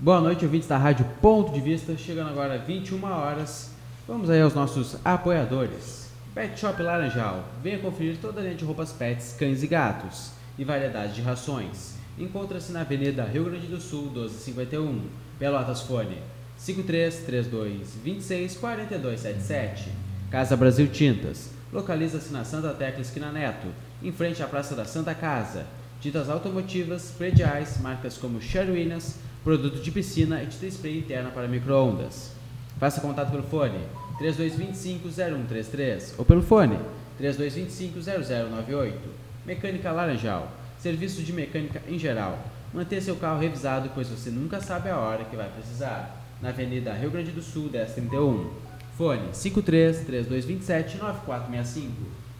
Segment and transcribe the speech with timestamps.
[0.00, 1.96] Boa noite, ouvintes da Rádio Ponto de Vista.
[1.96, 3.72] Chegando agora 21 horas.
[4.06, 6.12] Vamos aí aos nossos apoiadores.
[6.32, 7.42] Pet Shop Laranjal.
[7.60, 11.96] Venha conferir toda a linha de roupas pets, cães e gatos e variedade de rações.
[12.16, 15.02] Encontra-se na Avenida Rio Grande do Sul, 1251,
[15.36, 16.18] Pelotas Fone
[16.56, 19.90] 5332 26 42 77.
[20.30, 21.50] Casa Brasil Tintas.
[21.72, 23.66] Localiza-se na Santa Tecla Esquina Neto,
[24.00, 25.66] em frente à Praça da Santa Casa.
[26.00, 29.18] Tintas automotivas, prediais, marcas como Sherwinas,
[29.48, 32.32] produto de piscina e tinta spray interna para microondas.
[32.78, 33.78] Faça contato pelo fone
[34.20, 36.78] 3225-0133 ou pelo fone
[37.18, 38.92] 3225-0098.
[39.46, 40.52] Mecânica Laranjal.
[40.78, 42.38] Serviço de mecânica em geral.
[42.74, 46.26] Mantenha seu carro revisado, pois você nunca sabe a hora que vai precisar.
[46.42, 48.50] Na Avenida Rio Grande do Sul, 1031.
[48.98, 51.92] Fone 53 3227 9465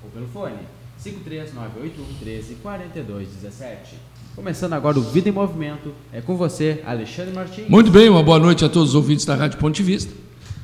[0.05, 0.59] ou pelo fone
[0.99, 3.97] 53 981 13 42 17.
[4.39, 7.69] Começando agora o Vida em Movimento, é com você, Alexandre Martins.
[7.69, 10.15] Muito bem, uma boa noite a todos os ouvintes da Rádio Ponte Vista.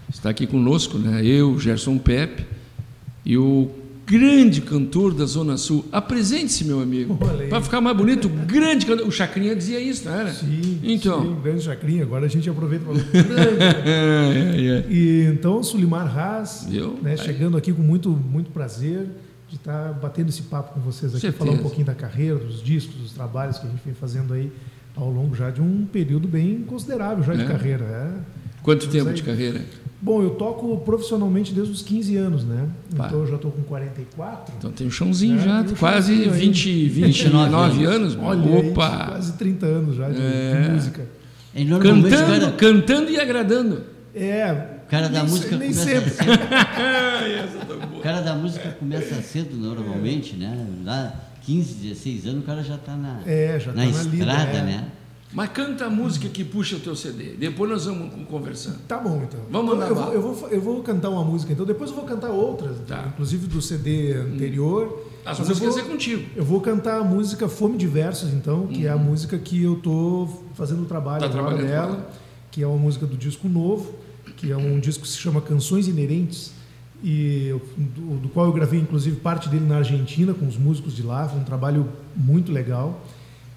[0.09, 2.47] Está aqui conosco, né, eu, Gerson Pepe
[3.27, 3.69] e o
[4.07, 5.85] grande cantor da Zona Sul.
[5.91, 7.19] Apresente-se, meu amigo.
[7.51, 9.09] Para ficar mais bonito, o grande cantor.
[9.09, 10.33] O Chacrinha dizia isso, não era?
[10.33, 11.23] Sim, então.
[11.23, 12.05] sim, grande Chacrinha.
[12.05, 13.59] Agora a gente aproveita para grande.
[13.91, 14.87] é, é.
[14.89, 16.69] E então, Sulimar Haas,
[17.03, 19.09] né, chegando aqui com muito, muito prazer
[19.49, 21.45] de estar batendo esse papo com vocês aqui, Certeza.
[21.45, 24.51] falar um pouquinho da carreira, dos discos, dos trabalhos que a gente vem fazendo aí
[24.97, 27.47] ao longo já de um período bem considerável já de É?
[27.47, 27.85] carreira.
[27.85, 28.45] É.
[28.63, 29.15] Quanto tempo aí.
[29.15, 29.61] de carreira?
[30.01, 32.69] Bom, eu toco profissionalmente desde os 15 anos, né?
[32.97, 33.07] Pá.
[33.07, 34.55] Então eu já estou com 44.
[34.59, 36.41] Então tem um chãozinho É, já, um quase chãozinho aí.
[36.41, 38.17] 20, 29 anos.
[38.17, 39.07] Olha aí, Opa!
[39.11, 40.69] quase 30 anos já de, de É.
[40.73, 41.07] música.
[41.55, 43.83] E normalmente o Cantando, cara, cantando e agradando.
[44.15, 46.11] É, cara da nem música começa sempre.
[46.11, 46.31] cedo.
[47.97, 50.67] O cara da música começa cedo normalmente, né?
[50.85, 54.17] Lá 15, 16 anos o cara já está na, É, já na tá na lida,
[54.17, 54.63] estrada, é.
[54.63, 54.89] né?
[55.33, 57.35] Mas canta a música que puxa o teu CD.
[57.37, 58.79] Depois nós vamos conversando.
[58.87, 59.41] Tá bom, então.
[59.51, 62.05] Vamos Então, mandar eu, eu, vou, eu vou cantar uma música, então depois eu vou
[62.05, 63.07] cantar outras, Tá.
[63.09, 65.11] inclusive do CD anterior.
[65.27, 66.25] As Mas eu músicas vou- é contigo.
[66.37, 69.77] Eu vou cantar a música Fome de Versos, então, que é a música que eu
[69.77, 71.33] tô fazendo o trabalho Uhum.
[71.33, 72.11] Tá agora dela,
[72.53, 73.93] que é uma música do disco novo,
[74.45, 76.53] que é um disco que se chama Canções Inerentes,
[77.03, 80.95] e eu- do, do qual eu gravei inclusive parte dele na Argentina com os músicos
[80.95, 83.01] de lá, foi um trabalho muito legal.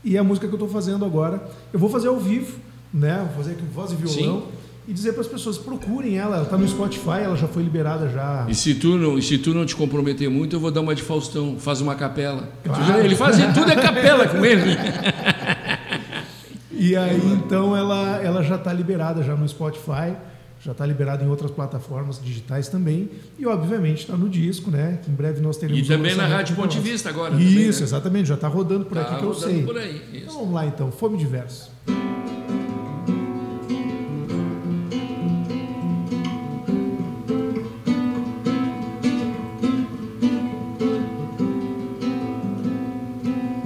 [0.04, 1.44] E a música que eu estou fazendo agora,
[1.74, 2.58] eu vou fazer ao vivo,
[2.94, 3.28] né?
[3.34, 4.44] Vou fazer aqui com voz e violão.
[4.88, 8.08] E dizer para as pessoas, procurem ela, ela está no Spotify, ela já foi liberada
[8.08, 8.46] já.
[8.48, 10.96] E se tu não, e se tu não te comprometer muito, eu vou dar uma
[10.96, 12.48] de Faustão, faz uma capela.
[12.64, 13.00] Claro.
[13.00, 14.64] Ele faz tudo é capela com ele.
[16.80, 20.14] E aí, então, ela, ela já está liberada já no Spotify,
[20.68, 23.10] já está liberada em outras plataformas digitais também.
[23.40, 25.00] E, obviamente, está no disco, né?
[25.02, 25.82] Que em breve nós teremos...
[25.82, 26.90] E também na Rádio Ponte nosso.
[26.90, 27.36] Vista agora.
[27.36, 27.70] Isso, também, né?
[27.70, 28.28] exatamente.
[28.28, 29.64] Já está rodando por aqui Tá que eu sei.
[29.64, 30.24] por aí, isso.
[30.24, 30.92] Então, vamos lá, então.
[30.92, 31.72] Fome de verso.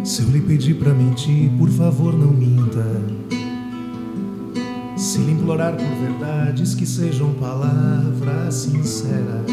[0.03, 3.20] Se eu lhe pedir pra mentir, por favor não minta.
[5.01, 9.49] Se lhe implorar por verdades que sejam palavras sinceras.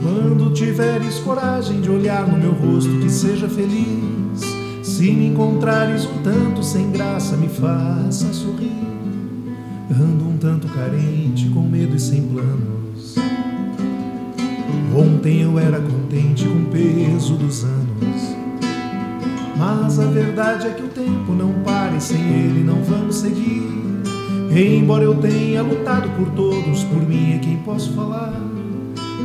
[0.00, 4.42] Quando tiveres coragem de olhar no meu rosto, que seja feliz.
[4.84, 8.70] Se me encontrares um tanto sem graça, me faça sorrir.
[9.90, 13.16] Ando um tanto carente, com medo e sem planos.
[14.96, 18.29] Ontem eu era contente com o peso dos anos.
[19.60, 23.62] Mas a verdade é que o tempo não para e sem ele não vamos seguir.
[24.50, 28.40] Embora eu tenha lutado por todos, por mim é quem posso falar.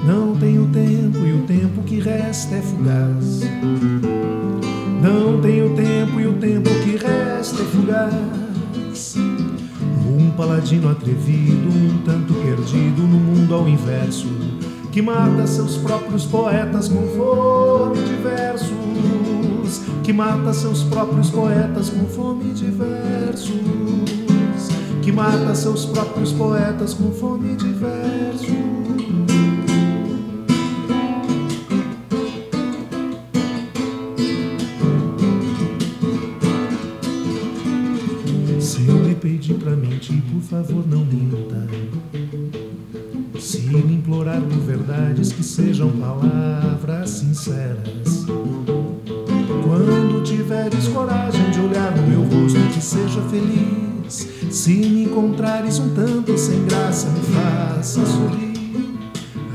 [0.06, 3.44] Não tenho tempo e o tempo que resta é fugaz.
[5.01, 9.16] Não tenho tempo e o tempo que resta é fugaz.
[10.06, 14.28] Um paladino atrevido, um tanto perdido no mundo ao inverso,
[14.91, 18.72] que mata seus próprios poetas com fome de versos,
[20.03, 23.52] que mata seus próprios poetas com fome de versos,
[25.01, 28.66] que mata seus próprios poetas com fome de versos.
[40.31, 41.68] Por favor não minta.
[43.39, 48.25] Se implorar por verdades que sejam palavras sinceras.
[50.25, 54.27] Tiveres coragem de olhar no meu rosto, que seja feliz.
[54.50, 58.98] Se me encontrares um tanto sem graça, me faça sorrir.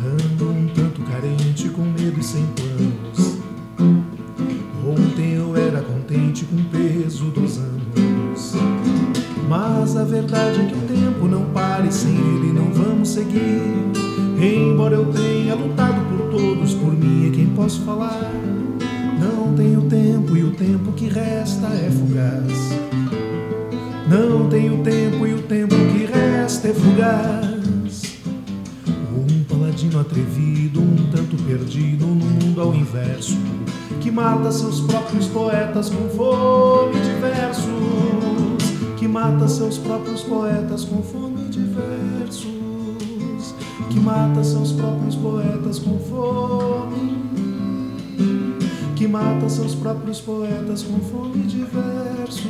[0.05, 3.39] Ando um tanto carente, com medo e sem planos.
[4.87, 8.55] Ontem eu era contente com o peso dos anos.
[9.49, 12.70] Mas a verdade é que o tempo não para e sem ele não
[20.71, 22.53] tempo que resta é fugaz.
[24.09, 28.21] Não tenho tempo e o tempo que resta é fugaz.
[29.13, 33.37] Um paladino atrevido, um tanto perdido no mundo ao inverso,
[34.01, 41.03] que mata seus próprios poetas com fome de versos, que mata seus próprios poetas com
[41.03, 42.47] fome de versos,
[43.89, 47.10] que mata seus próprios poetas com fome
[49.51, 52.47] mata seus próprios poetas com fome de versos.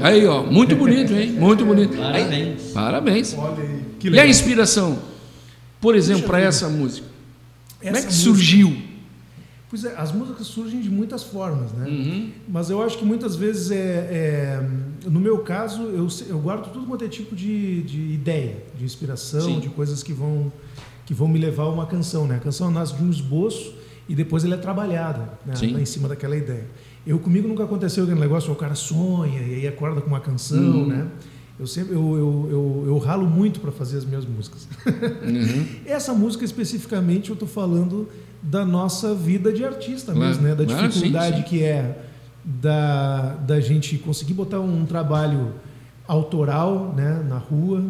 [0.00, 1.32] Aí, ó, muito bonito, hein?
[1.32, 1.96] Muito bonito.
[1.96, 2.32] Parabéns.
[2.66, 3.34] Aí, parabéns.
[3.38, 4.98] Olha aí, que E a inspiração,
[5.80, 7.06] por exemplo, para essa música?
[7.80, 8.81] Como é Essa que música- surgiu?
[9.72, 11.88] Pois é, as músicas surgem de muitas formas, né?
[11.88, 12.30] Uhum.
[12.46, 16.84] Mas eu acho que muitas vezes é, é- no meu caso eu, eu guardo tudo
[16.84, 19.60] quanto é tipo de, de ideia, de inspiração, Sim.
[19.60, 20.52] de coisas que vão
[21.06, 22.36] que vão me levar a uma canção, né?
[22.36, 23.74] A canção nasce de um esboço
[24.06, 25.56] e depois ela é trabalhada né?
[25.56, 25.74] Sim.
[25.80, 26.66] em cima daquela ideia.
[27.06, 30.58] Eu comigo nunca aconteceu aquele negócio, o cara sonha e aí acorda com uma canção,
[30.82, 30.86] Uhum.
[30.86, 31.08] né?
[31.58, 34.68] Eu sempre eu, eu, eu, eu ralo muito para fazer as minhas músicas.
[34.86, 35.66] Uhum.
[35.86, 38.06] Essa música especificamente eu estou falando
[38.42, 40.28] da nossa vida de artista Claro.
[40.28, 40.54] mesmo, né?
[40.54, 41.42] Da Ah, sim, dificuldade sim.
[41.44, 42.04] que é
[42.44, 45.52] da, da gente conseguir botar um trabalho
[46.08, 47.84] autoral né, na rua,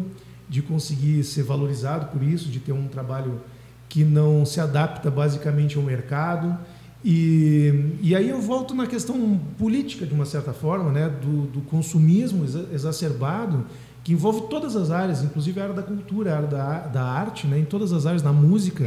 [0.47, 3.41] de conseguir ser valorizado por isso, de ter um trabalho
[3.89, 6.57] que não se adapta basicamente ao mercado.
[7.03, 11.61] E, e aí eu volto na questão política, de uma certa forma, né, do, do
[11.61, 13.65] consumismo exa- exacerbado,
[14.03, 17.47] que envolve todas as áreas, inclusive a área da cultura, a área da, da arte,
[17.47, 18.85] né, em todas as áreas, na música,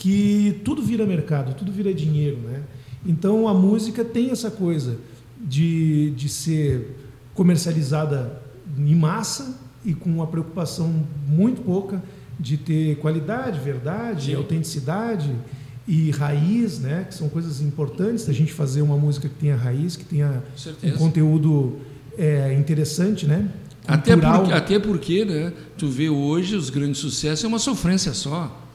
[0.00, 2.38] que tudo vira mercado, tudo vira dinheiro.
[2.38, 2.62] Né?
[3.06, 4.96] Então a música tem essa coisa
[5.38, 6.96] de, de ser
[7.34, 8.40] comercializada
[8.78, 12.02] em massa e com uma preocupação muito pouca
[12.38, 14.36] de ter qualidade, verdade, Sim.
[14.36, 15.36] autenticidade
[15.86, 17.04] e raiz, né?
[17.06, 20.42] Que são coisas importantes da gente fazer uma música que tenha raiz, que tenha
[20.82, 21.78] um conteúdo
[22.16, 23.50] é, interessante, né?
[23.86, 24.38] Até Cultural.
[24.40, 25.52] porque, até porque, né?
[25.76, 28.69] Tu vê hoje os grandes sucessos é uma sofrência só.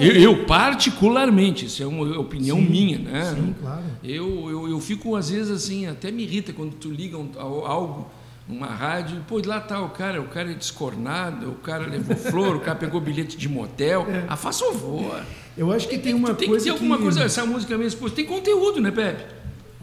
[0.00, 3.34] Eu, eu, particularmente, isso é uma opinião Sim, minha, né?
[3.34, 3.82] Sim, claro.
[4.02, 7.66] Eu, eu, eu fico, às vezes, assim, até me irrita quando tu liga um, ao-
[7.66, 8.10] algo,
[8.48, 12.16] uma rádio, e, pô, lá tá o cara, o cara é descornado, o cara levou
[12.16, 14.06] flor, o cara pegou bilhete de motel.
[14.28, 15.22] Ah, faz favor.
[15.56, 17.02] Eu acho que tem, tu uma tem coisa que ter alguma que...
[17.02, 19.24] coisa, essa música mesmo, pô, tem conteúdo, né, Pepe?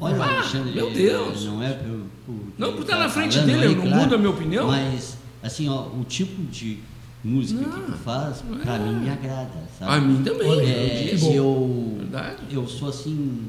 [0.02, 1.46] Olha, Ah, Alexandre, meu é, Deus.
[1.46, 4.16] não é por, por Não, por estar tá na frente dele, aí, eu não mudo
[4.16, 4.68] a minha opinião.
[4.68, 6.80] Mas, assim, ó, o tipo de
[7.24, 9.92] música que tu faz, pra mim, me agrada, sabe?
[9.92, 10.48] A mim também.
[10.50, 11.32] Olha, É, bom.
[11.34, 12.38] eu, Verdade.
[12.52, 13.42] eu sou assim,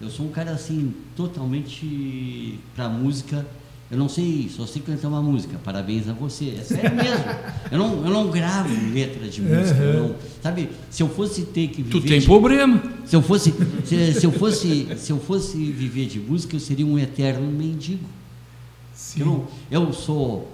[0.00, 3.46] eu sou um cara assim, totalmente pra música.
[3.88, 5.56] Eu não sei, só sei cantar uma música.
[5.62, 6.56] Parabéns a você.
[6.58, 7.24] É sério mesmo.
[7.70, 9.78] Eu não, eu não gravo letra de música.
[9.80, 12.82] eu não- sabe, se eu fosse ter que viver Tu tem de- problema.
[13.04, 13.54] se eu fosse,
[13.84, 18.04] se, se eu fosse, se eu fosse viver de música, eu seria um eterno mendigo.
[18.92, 19.20] Sim.
[19.20, 20.50] Eu, não- eu sou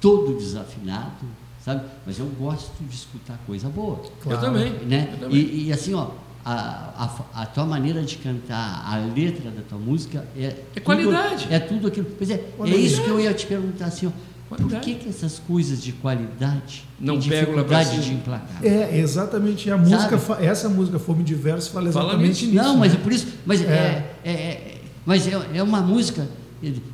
[0.00, 1.24] todo desafinado,
[1.66, 1.82] sabe?
[2.06, 4.38] Mas eu gosto de escutar coisa boa, Claro.
[4.38, 4.72] Eu também.
[4.86, 5.08] né?
[5.12, 5.36] Eu também.
[5.38, 6.10] E, e assim, ó,
[6.44, 10.82] a, a, a tua maneira de cantar, a letra da tua música é É tudo-
[10.84, 11.48] qualidade.
[11.50, 12.06] é tudo aquilo.
[12.16, 14.10] Pois é, Olha é isso que eu ia te perguntar assim, ó.
[14.48, 14.84] Por Qualidade.
[14.84, 18.64] que, que essas coisas de qualidade Não dificuldade de emplacar?
[18.64, 19.68] É, exatamente.
[19.68, 20.46] A música, Sabe?
[20.46, 22.52] essa música Fome Diverso fala Fala exatamente nisso.
[22.52, 22.62] nisso.
[22.64, 22.98] Não, mas né?
[23.00, 23.26] é por isso.
[23.44, 24.14] Mas é, É.
[24.24, 26.28] é, é- mas é, é uma música.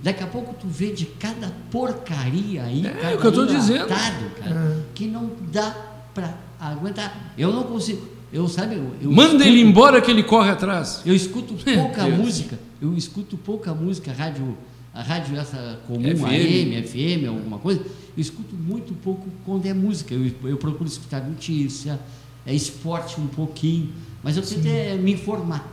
[0.02, 3.46] Daqui a pouco tu vê de cada porcaria aí, É, cada o que eu tô
[3.46, 3.86] dizendo.
[3.88, 4.82] cara, É.
[4.94, 5.70] que não dá
[6.14, 7.32] pra aguentar.
[7.36, 8.06] Eu não consigo.
[8.32, 11.02] Eu sabe, eu, eu Manda escuto- ele embora que ele corre atrás.
[11.04, 12.58] Eu escuto pouca música.
[12.80, 14.56] Eu escuto pouca música, rádio,
[14.94, 16.24] a rádio essa comum, FM.
[16.24, 17.80] AM, FM, alguma coisa.
[17.80, 20.14] Eu escuto muito pouco quando é música.
[20.14, 22.00] Eu, eu procuro escutar notícia,
[22.46, 23.90] é esporte um pouquinho,
[24.22, 25.66] mas eu tento é, me informar,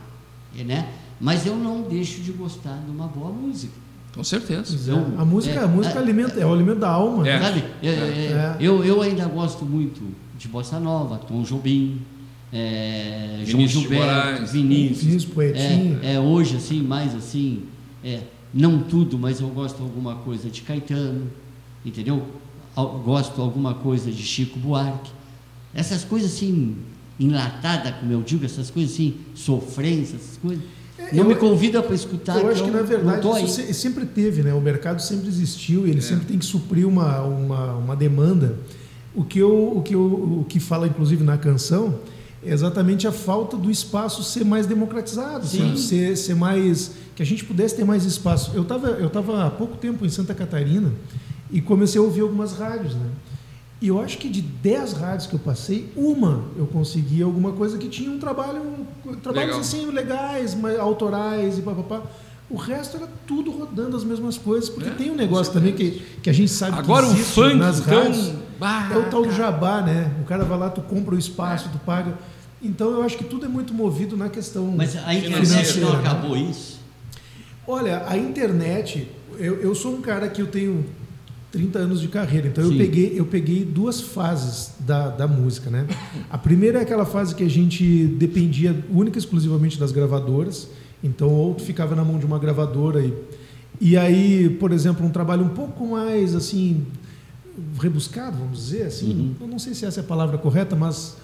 [0.54, 0.88] né?
[1.18, 3.72] Mas eu não deixo de gostar de uma boa música.
[4.14, 4.90] Com certeza.
[4.90, 7.26] Eu- a música, é, a música é, alimenta, é o alimento da alma.
[7.28, 7.38] É.
[7.38, 7.46] né?
[7.46, 7.64] Sabe?
[7.82, 8.56] É, é, É.
[8.60, 10.02] Eu, eu ainda gosto muito
[10.38, 12.00] de Bossa Nova, Tom Jobim,
[12.52, 14.52] é, João Gilberto, Moraes.
[14.52, 15.00] Vinícius.
[15.04, 16.00] Vinícius Poetinho.
[16.02, 17.64] É, é, hoje, assim, mais assim,
[18.04, 18.20] é,
[18.52, 21.30] não tudo, mas eu gosto de alguma coisa de Caetano,
[21.84, 22.26] entendeu?
[23.04, 25.10] Gosto de alguma coisa de Chico Buarque.
[25.74, 26.76] Essas coisas assim,
[27.18, 30.64] enlatada, como eu digo, essas coisas assim, sofrência, essas coisas.
[31.12, 32.38] Não eu- me convida para escutar.
[32.40, 33.44] Eu acho que, na verdade, aí.
[33.44, 34.52] isso se- sempre teve, né?
[34.54, 36.02] O mercado sempre existiu e ele É.
[36.02, 38.56] sempre tem que suprir uma, uma, uma demanda.
[39.14, 41.96] O que, eu, o, que eu, o que fala, inclusive, na canção
[42.44, 45.44] é exatamente a falta do espaço ser mais democratizado,
[45.76, 48.52] ser, ser mais que a gente pudesse ter mais espaço.
[48.54, 50.92] Eu estava eu tava há pouco tempo em Santa Catarina
[51.50, 53.06] e comecei a ouvir algumas rádios, né?
[53.80, 57.78] E eu acho que de 10 rádios que eu passei, uma eu consegui alguma coisa
[57.78, 58.60] que tinha um trabalho,
[59.22, 59.60] trabalhos Legal.
[59.60, 62.02] assim legais, mas autorais e papapá.
[62.50, 66.02] O resto era tudo rodando as mesmas coisas, porque É, tem um negócio também que,
[66.22, 68.32] que a gente sabe Agora que o existe funk, nas então, rádios.
[68.58, 70.12] bah, É o tal do jabá, né?
[70.20, 72.18] O cara vai lá, tu compra o espaço, tu paga.
[72.60, 74.66] Então eu acho que tudo é muito movido na questão.
[74.76, 75.98] Mas a internet não né?
[76.00, 76.80] acabou isso?
[77.66, 79.08] Olha, a internet,
[79.38, 80.84] eu, eu sou um cara que eu tenho
[81.52, 85.86] 30 anos de carreira, então eu peguei, eu peguei duas fases da, da música, né?
[86.30, 90.68] A primeira é aquela fase que a gente dependia única e exclusivamente das gravadoras,
[91.02, 93.12] então ou tu ficava na mão de uma gravadora e,
[93.80, 96.86] e aí, por exemplo, um trabalho um pouco mais assim
[97.80, 99.34] rebuscado, vamos dizer assim, Uhum.
[99.40, 101.16] eu não sei se essa é a palavra correta, mas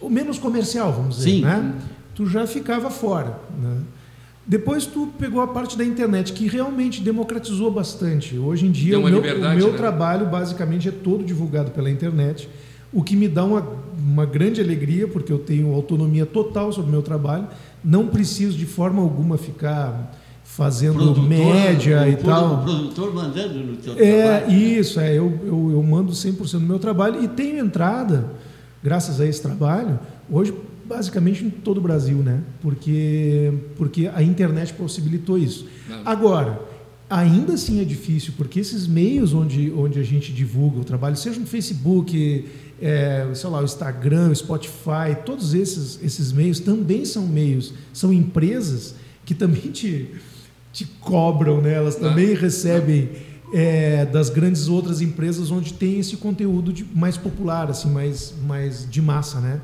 [0.00, 1.40] o menos comercial, vamos dizer, Sim.
[1.42, 1.74] né?
[2.14, 3.76] Tu já ficava fora, né?
[4.48, 8.38] Depois tu pegou a parte da internet que realmente democratizou bastante.
[8.38, 9.76] Hoje em dia o meu, o meu né?
[9.76, 12.48] trabalho basicamente é todo divulgado pela internet,
[12.90, 13.62] o que me dá uma,
[13.98, 17.46] uma grande alegria porque eu tenho autonomia total sobre o meu trabalho.
[17.84, 22.54] Não preciso de forma alguma ficar fazendo Produtor, média o e tal.
[22.54, 24.58] O produtor mandando no teu É, trabalho.
[24.58, 28.30] isso, é, eu, eu, eu mando 100% do meu trabalho e tenho entrada,
[28.82, 30.00] graças a esse trabalho,
[30.30, 30.54] hoje
[30.88, 32.40] basicamente em todo o Brasil, né?
[32.60, 35.66] Porque, porque a internet possibilitou isso.
[35.88, 36.00] Não.
[36.04, 36.60] Agora,
[37.10, 41.38] ainda assim é difícil, porque esses meios onde, onde a gente divulga o trabalho, seja
[41.38, 42.46] no Facebook,
[42.80, 48.12] é, sei lá, o Instagram, o Spotify, todos esses, esses meios também são meios, são
[48.12, 50.10] empresas que também te,
[50.72, 51.74] te cobram, né?
[51.74, 52.08] Elas Não.
[52.10, 53.10] também recebem
[53.52, 58.86] é, das grandes outras empresas onde tem esse conteúdo de- mais popular, assim, mais, mais
[58.90, 59.60] de massa, né?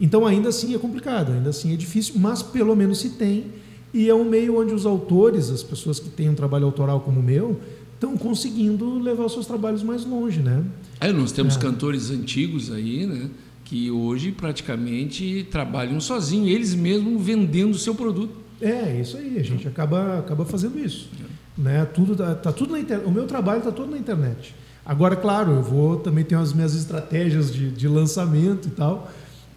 [0.00, 3.46] Então ainda assim é complicado, ainda assim é difícil, mas pelo menos se tem
[3.94, 7.20] e é um meio onde os autores, as pessoas que têm um trabalho autoral como
[7.20, 7.58] o meu,
[7.94, 10.62] estão conseguindo levar os seus trabalhos mais longe, né?
[11.00, 11.58] É, nós temos É.
[11.58, 13.30] cantores antigos aí, né?
[13.64, 18.34] Que hoje praticamente trabalham sozinhos, eles mesmos vendendo o seu produto.
[18.60, 21.08] É, isso aí, a gente acaba, acaba fazendo isso.
[21.56, 21.84] Né?
[21.86, 23.06] Tudo tá, tá tudo na internet.
[23.06, 24.54] O meu trabalho está todo na internet.
[24.84, 29.10] Agora, claro, eu vou também ter as minhas estratégias de, de lançamento e tal,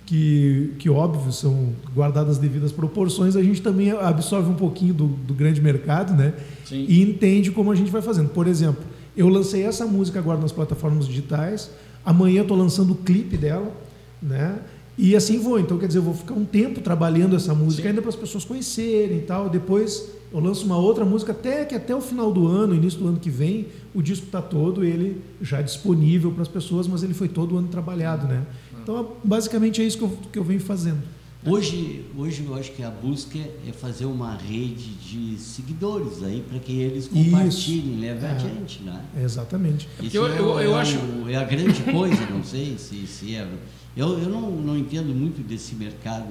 [0.10, 3.36] que, que óbvio são guardadas as devidas proporções.
[3.36, 6.34] A gente também absorve um pouquinho do, do grande mercado, né?
[6.66, 6.84] Sim.
[6.90, 8.30] E entende como a gente vai fazendo.
[8.30, 8.84] Por exemplo,
[9.16, 11.70] eu lancei essa música agora nas plataformas digitais.
[12.04, 13.72] Amanhã eu estou lançando o clipe dela,
[14.20, 14.58] né?
[14.98, 15.60] E assim vou.
[15.60, 17.90] Então, quer dizer, eu vou ficar um tempo trabalhando essa música Sim.
[17.90, 19.48] ainda para as pessoas conhecerem e tal.
[19.48, 23.08] Depois eu lanço uma outra música até que até o final do ano, início do
[23.08, 27.14] ano que vem, o disco está todo ele já disponível para as pessoas, mas ele
[27.14, 28.44] foi todo ano trabalhado, né?
[28.90, 31.04] Então, basicamente é isso que eu, que eu venho fazendo.
[31.46, 36.60] Hoje, hoje eu acho que a busca é fazer uma rede de seguidores aí para
[36.60, 37.14] que eles Isso.
[37.14, 38.32] compartilhem, levem É.
[38.34, 39.02] adiante, né?
[39.18, 39.88] É, exatamente.
[40.04, 43.36] Isso eu- é, eu- é eu acho- é a grande coisa, não sei se, se
[43.36, 43.48] é.
[43.96, 46.28] Eu, eu não, não entendo muito desse mercado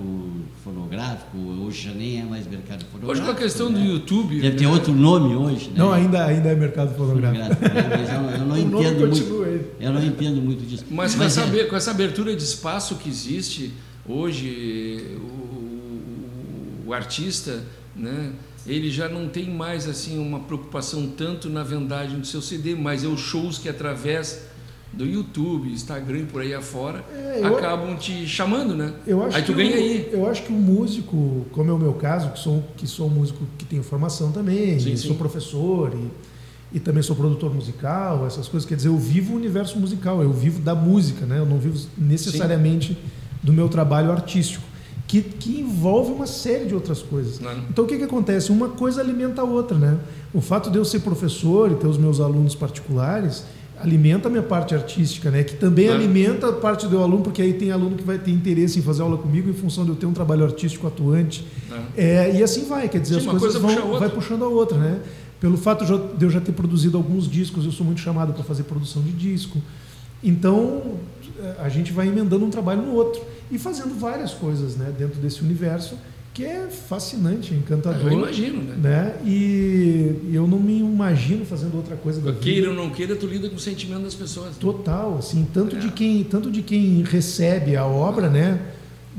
[0.62, 3.10] fonográfico, hoje já nem é mais mercado fonográfico.
[3.10, 3.86] Hoje com a questão do né?
[3.86, 4.40] YouTube.
[4.40, 4.70] Deve ter né?
[4.70, 5.74] outro nome hoje, né?
[5.78, 7.44] Não, ainda, ainda é mercado fonográfico.
[7.56, 7.96] Fonográfico, né?
[7.98, 9.72] Mas eu, eu não entendo muito.
[9.80, 10.84] Eu não entendo muito disso.
[10.90, 13.72] Mas, com, é- essa, abe- com essa abertura de espaço que existe
[14.08, 17.62] hoje, o, o artista,
[17.94, 18.32] né,
[18.66, 23.04] ele já não tem mais assim uma preocupação tanto na vendagem do seu CD, mas
[23.04, 24.46] é os shows que através
[24.92, 28.94] do YouTube, Instagram e por aí afora É, eu- acabam te chamando, né?
[29.06, 30.08] Eu acho aí tu que ganha o, aí.
[30.10, 33.10] Eu acho que o músico, como é o meu caso, que sou, que sou um
[33.10, 35.08] músico que tenho formação também, Sim, sim.
[35.08, 38.66] sou professor e, e também sou produtor musical, essas coisas.
[38.66, 41.38] Quer dizer, eu vivo o universo musical, eu vivo da música, né?
[41.38, 42.96] Eu não vivo necessariamente
[43.42, 44.64] do meu trabalho artístico,
[45.06, 47.40] que, que envolve uma série de outras coisas.
[47.40, 47.52] Não.
[47.70, 48.50] Então o que, que acontece?
[48.52, 49.98] Uma coisa alimenta a outra, né?
[50.34, 53.44] O fato de eu ser professor e ter os meus alunos particulares
[53.80, 55.44] alimenta a minha parte artística, né?
[55.44, 56.02] Que também Claro.
[56.02, 59.02] alimenta a parte do aluno, porque aí tem aluno que vai ter interesse em fazer
[59.02, 61.46] aula comigo em função de eu ter um trabalho artístico atuante.
[61.70, 61.84] né?
[61.96, 64.08] É, e assim vai, quer dizer, Sim, as coisas coisa puxa vão, outra.
[64.08, 64.98] vai puxando a outra, né?
[65.40, 65.84] Pelo fato
[66.18, 69.12] de eu já ter produzido alguns discos, eu sou muito chamado para fazer produção de
[69.12, 69.58] disco.
[70.22, 70.96] Então,
[71.58, 75.40] a gente vai emendando um trabalho no outro e fazendo várias coisas, né, dentro desse
[75.42, 75.96] universo
[76.34, 78.12] que é fascinante, encantador.
[78.12, 78.76] Eu imagino, né?
[78.80, 79.16] né?
[79.24, 82.32] E eu não me imagino fazendo outra coisa da.
[82.32, 84.56] Queira ou não queira, tu lida com o sentimento das pessoas.
[84.56, 85.78] Total, assim, tanto É.
[85.80, 88.60] de quem, tanto de quem recebe a obra, né?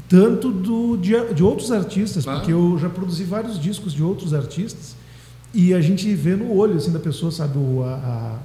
[0.07, 2.39] Tanto do, de, de outros artistas, Claro.
[2.39, 4.95] porque eu já produzi vários discos de outros artistas
[5.53, 8.39] e a gente vê no olho assim da pessoa, sabe, o- a, a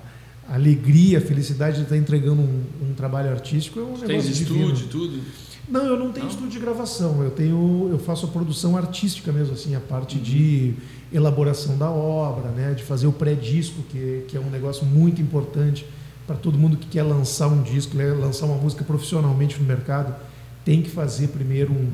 [0.49, 4.73] alegria, a felicidade de estar entregando um, um trabalho artístico é um negócio divino.
[4.73, 5.21] estúdio, tudo.
[5.69, 6.33] Não, eu não tenho Não?
[6.33, 7.23] estúdio de gravação.
[7.23, 10.75] Eu tenho, eu faço a produção artística mesmo, assim, a parte de
[11.13, 15.87] elaboração da obra, né, de fazer o pré-disco, que, que é um negócio muito importante
[16.27, 20.15] para todo mundo que quer lançar um disco, né, lançar uma música profissionalmente no mercado,
[20.65, 21.93] tem que fazer primeiro um,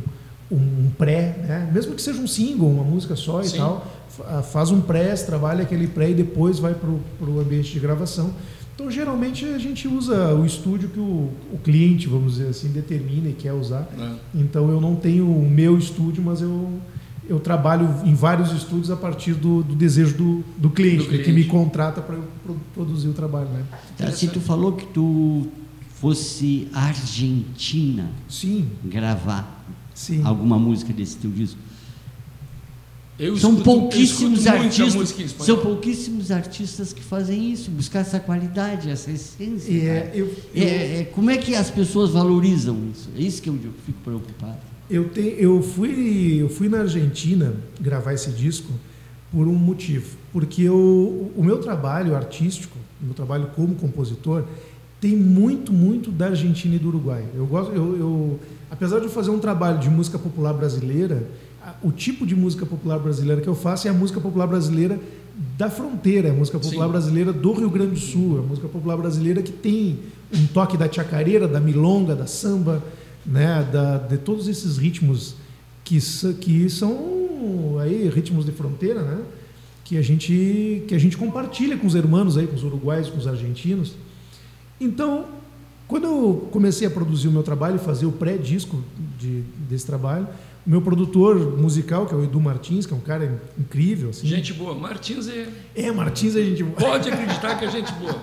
[0.51, 3.59] um pré, né, mesmo que seja um single, uma música só e Sim.
[3.59, 7.79] tal, fa- faz um pré, trabalha aquele pré e depois vai para o ambiente de
[7.81, 8.33] gravação.
[8.75, 13.29] Então, geralmente, a gente usa o estúdio que o, o cliente, vamos dizer assim, determina
[13.29, 13.87] e quer usar.
[13.97, 14.17] né?
[14.35, 16.71] Então eu não tenho o meu estúdio, mas eu,
[17.29, 21.25] eu trabalho em vários estúdios a partir do, do desejo do, do cliente, Do cliente.
[21.25, 23.49] que me contrata para eu pro- produzir o trabalho.
[23.51, 23.63] Né?
[23.99, 25.47] Tá, se tu falou que tu
[25.97, 29.60] fosse argentina Sim, gravar
[30.01, 30.23] sim.
[30.25, 31.59] alguma música desse teu disco.
[33.19, 35.35] Eu São escuto- pouquíssimos artistas.
[35.45, 39.69] São pouquíssimos artistas que fazem isso, buscar essa qualidade, essa essência.
[39.79, 39.91] Cara.
[39.91, 43.11] é, eu, eu, É, é, como é que as pessoas valorizam isso?
[43.15, 44.57] É isso que eu, eu fico preocupado.
[44.89, 48.73] eu, te- eu, fui, eu fui na Argentina gravar esse disco
[49.31, 50.17] por um motivo.
[50.33, 54.45] Porque eu, o meu trabalho artístico, o meu trabalho como compositor,
[54.99, 57.25] tem muito, muito da Argentina e do Uruguai.
[57.35, 61.27] Eu gosto, eu, eu, apesar de eu fazer um trabalho de música popular brasileira,
[61.83, 64.99] o tipo de música popular brasileira que eu faço é a música popular brasileira
[65.57, 66.93] da fronteira, é a música popular Sim.
[66.93, 69.99] brasileira do Rio Grande do Sul, é a música popular brasileira que tem
[70.33, 72.83] um toque da chacareira, da milonga, da samba,
[73.25, 75.35] né, da, de todos esses ritmos
[75.85, 75.99] que,
[76.41, 79.23] que são aí ritmos de fronteira, né,
[79.85, 83.19] que a gente que a gente compartilha com os irmãos aí, com os uruguaios, com
[83.19, 83.95] os argentinos.
[84.81, 85.27] Então,
[85.91, 88.83] quando eu comecei a produzir o meu trabalho, fazer o pré-disco
[89.19, 90.27] de, desse trabalho,
[90.67, 94.27] o meu produtor musical, que é o Edu Martins, que é um cara incrível, assim.
[94.27, 94.75] Gente boa.
[94.75, 95.49] Martins é.
[95.75, 96.77] É, Martins é gente boa.
[96.91, 98.17] Pode acreditar que é gente boa.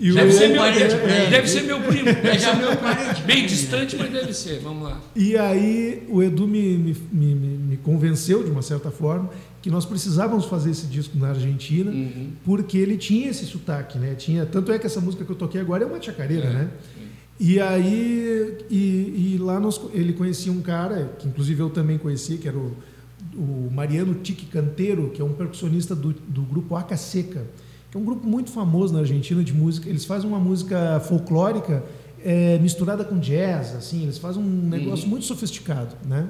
[0.00, 1.30] E o- Deve ser meu, parente, deve, é.
[1.30, 2.04] deve ser meu primo.
[2.22, 3.22] Deve ser meu parente.
[3.22, 4.60] Bem distante, mas deve ser.
[4.60, 5.00] Vamos lá.
[5.14, 9.28] E aí o Edu me, me, me- me convenceu, de uma certa forma,
[9.62, 12.30] que nós precisávamos fazer esse disco na Argentina, Uhum.
[12.44, 14.14] porque ele tinha esse sotaque, né?
[14.16, 16.70] Tinha, tanto é que essa música que eu toquei agora é uma chacareira, É, né?
[17.40, 22.36] E aí, e, e lá nós, ele conhecia um cara, que inclusive eu também conhecia,
[22.36, 22.76] que era o,
[23.34, 27.42] o Mariano Tique Canteiro, que é um percussionista do, do grupo Aca Seca,
[27.90, 29.88] que é um grupo muito famoso na Argentina de música.
[29.88, 31.82] Eles fazem uma música folclórica
[32.24, 36.28] é, misturada com jazz, assim, eles fazem um negócio muito sofisticado, né?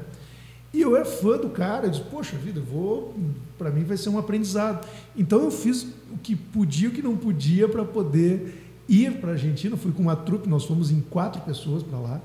[0.73, 3.15] E eu era fã do cara, eu disse, poxa vida, vou,
[3.59, 4.87] para mim vai ser um aprendizado.
[5.15, 9.31] Então eu fiz o que podia e o que não podia para poder ir para
[9.31, 9.77] a Argentina.
[9.77, 12.21] Fui com uma trupe, nós fomos em quatro pessoas para lá,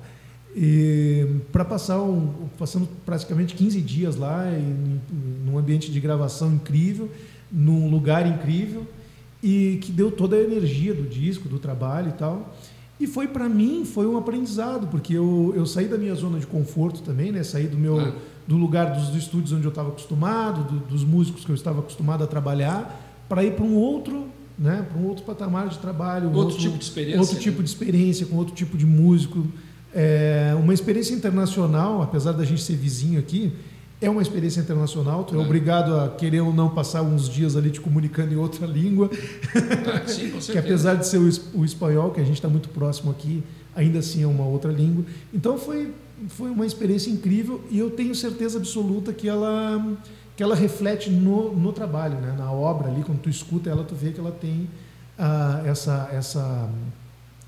[1.51, 5.01] para passar um, passando praticamente 15 dias lá, em,
[5.45, 7.11] num ambiente de gravação incrível,
[7.51, 8.87] num lugar incrível,
[9.43, 12.55] e que deu toda a energia do disco, do trabalho e tal.
[12.99, 16.47] E foi para mim, foi um aprendizado, porque eu, eu saí da minha zona de
[16.47, 17.43] conforto também, né?
[17.43, 18.13] Saí do meu Ah.
[18.47, 22.23] Do lugar dos estúdios onde eu estava acostumado, do- dos músicos que eu estava acostumado
[22.23, 24.25] a trabalhar, para ir para um outro,
[24.57, 24.85] né?
[24.89, 27.41] Para um outro patamar de trabalho, um Outro tipo de experiência, outro né?
[27.41, 29.45] tipo de experiência, com outro tipo de músico,
[29.93, 33.51] é, uma experiência internacional, apesar da gente ser vizinho aqui.
[33.99, 35.41] É uma experiência internacional, tu é É.
[35.41, 39.09] obrigado a querer ou não passar uns dias ali te comunicando em outra língua
[39.55, 40.59] Ah, sim, com que certeza.
[40.59, 43.43] apesar de ser o, o espanhol, que a gente está muito próximo aqui,
[43.75, 45.03] ainda assim é uma outra língua.
[45.33, 45.91] Então foi,
[46.29, 49.97] foi uma experiência incrível e eu tenho certeza absoluta que ela,
[50.35, 52.35] que ela reflete no, no trabalho, né?
[52.37, 54.67] na obra ali, quando tu escuta ela, tu vê que ela tem
[55.17, 56.69] ah, essa, essa,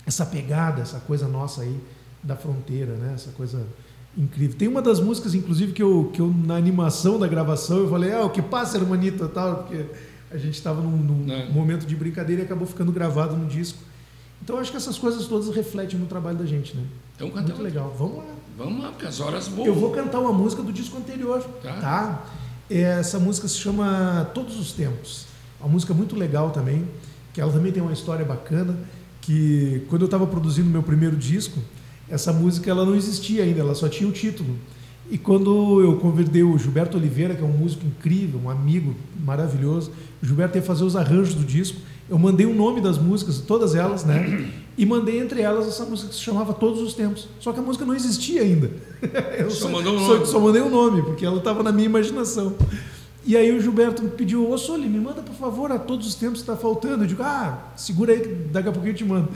[0.06, 1.80] essa pegada, essa coisa nossa aí
[2.22, 3.14] da fronteira, né?
[3.16, 3.66] essa coisa
[4.18, 4.58] incrível.
[4.58, 8.14] Tem uma das músicas, inclusive, que eu, que eu na animação da gravação eu falei,
[8.14, 9.86] ah, o que passa, hermanito, tal, porque
[10.32, 11.50] a gente estava num, num É.
[11.50, 13.80] momento de brincadeira e acabou ficando gravado no disco.
[14.42, 16.84] Então acho que essas coisas todas refletem no trabalho da gente, né?
[17.16, 17.94] Então canta Muito legal.
[17.98, 18.26] Vamos lá.
[18.58, 19.68] Vamos lá, porque as horas voam.
[19.68, 21.74] Eu vou cantar uma música do disco anterior, Tá.
[21.74, 22.26] tá?
[22.70, 25.26] É, Essa música se chama Todos os Tempos.
[25.60, 26.86] Uma música muito legal também,
[27.34, 28.76] que ela também tem uma história bacana,
[29.22, 31.60] que quando eu estava produzindo meu primeiro disco,
[32.10, 34.58] essa música ela não existia ainda, ela só tinha o título.
[35.12, 39.92] E quando eu convidei o Gilberto Oliveira, que é um músico incrível, um amigo maravilhoso,
[40.22, 43.76] o Gilberto ia fazer os arranjos do disco, eu mandei o nome das músicas, todas
[43.76, 44.50] elas, né?
[44.78, 47.28] E mandei entre elas essa música que se chamava Todos os Tempos.
[47.40, 48.72] Só que a música não existia ainda.
[49.38, 50.26] Eu Só mandou só- nome.
[50.26, 52.56] só mandei o nome, porque ela estava na minha imaginação.
[53.26, 56.16] E aí o Gilberto me pediu, ô Soli, me manda por favor a todos os
[56.16, 57.04] tempos que está faltando.
[57.04, 59.28] Eu digo, ah, segura aí que daqui a pouquinho eu te mando.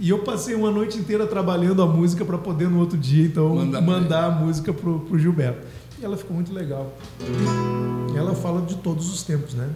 [0.00, 3.56] E eu passei uma noite inteira trabalhando a música para poder no outro dia, então,
[3.56, 5.66] Mandar mandar, a música pro, pro Gilberto.
[6.00, 6.92] E ela ficou muito legal.
[8.16, 9.68] Ela fala de todos os tempos, né?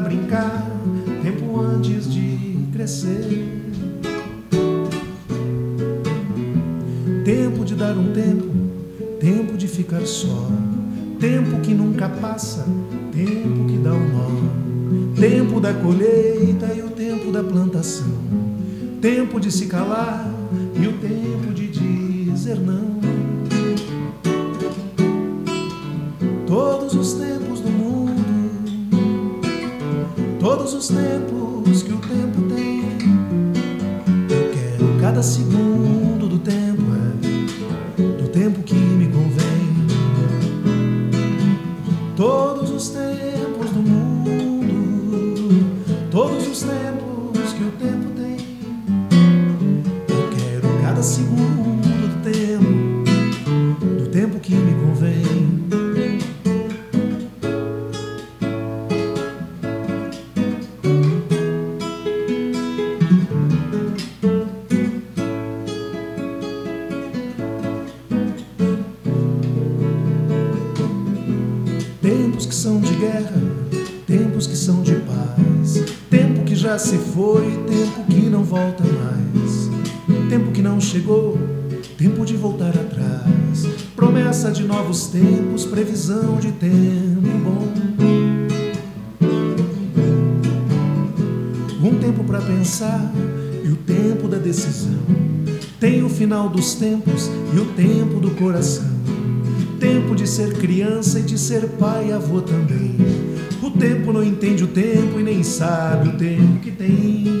[0.00, 0.66] Brincar,
[1.22, 3.60] tempo antes de crescer.
[7.24, 8.48] Tempo de dar um tempo,
[9.20, 10.48] tempo de ficar só,
[11.20, 12.66] tempo que nunca passa,
[13.12, 18.12] tempo que dá um nó, tempo da colheita e o tempo da plantação,
[19.00, 20.28] tempo de se calar
[20.74, 22.99] e o tempo de dizer não.
[76.70, 79.68] Já se foi, tempo que não volta mais.
[80.28, 81.36] Tempo que não chegou,
[81.98, 83.66] tempo de voltar atrás.
[83.96, 87.66] Promessa de novos tempos, previsão de tempo bom.
[91.82, 93.12] Um tempo para pensar
[93.64, 95.00] e o tempo da decisão.
[95.80, 98.86] Tem o final dos tempos e o tempo do coração.
[99.80, 103.09] Tempo de ser criança e de ser pai e avô também.
[103.80, 107.39] Tempo não entende o tempo e nem sabe o tempo que tem.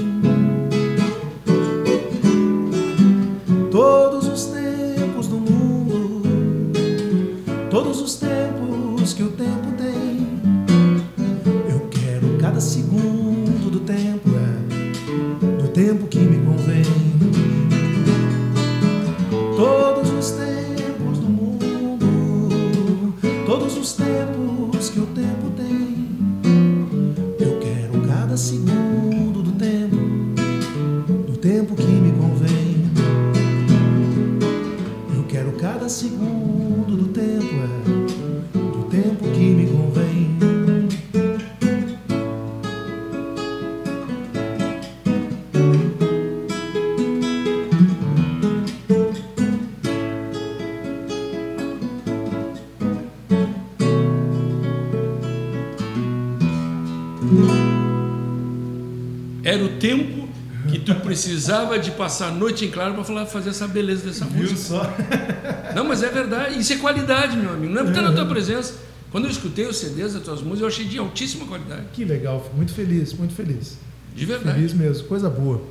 [59.80, 60.28] Tempo
[60.68, 64.56] que tu precisava de passar a noite em claro para fazer essa beleza dessa música.
[64.56, 64.82] só?
[65.74, 66.58] Não, mas é verdade.
[66.58, 67.72] Isso é qualidade, meu amigo.
[67.72, 68.74] Não é porque na tua presença.
[69.10, 71.82] Quando eu escutei os CDs das tuas músicas, eu achei de altíssima qualidade.
[71.92, 73.76] Que legal, fico muito feliz, muito feliz.
[74.14, 74.56] De verdade.
[74.56, 75.62] Feliz mesmo, coisa boa.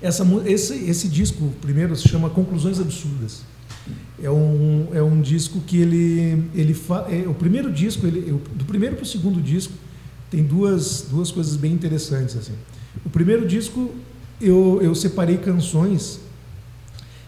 [0.00, 3.42] Essa, esse, esse disco, primeiro, se chama Conclusões Absurdas.
[4.20, 6.44] É um, é um disco que ele.
[6.54, 9.72] ele fa, é, o primeiro disco, ele, do primeiro para o segundo disco,
[10.30, 12.36] tem duas, duas coisas bem interessantes.
[12.36, 12.54] Assim.
[13.04, 13.90] O primeiro disco,
[14.40, 16.20] eu, eu separei canções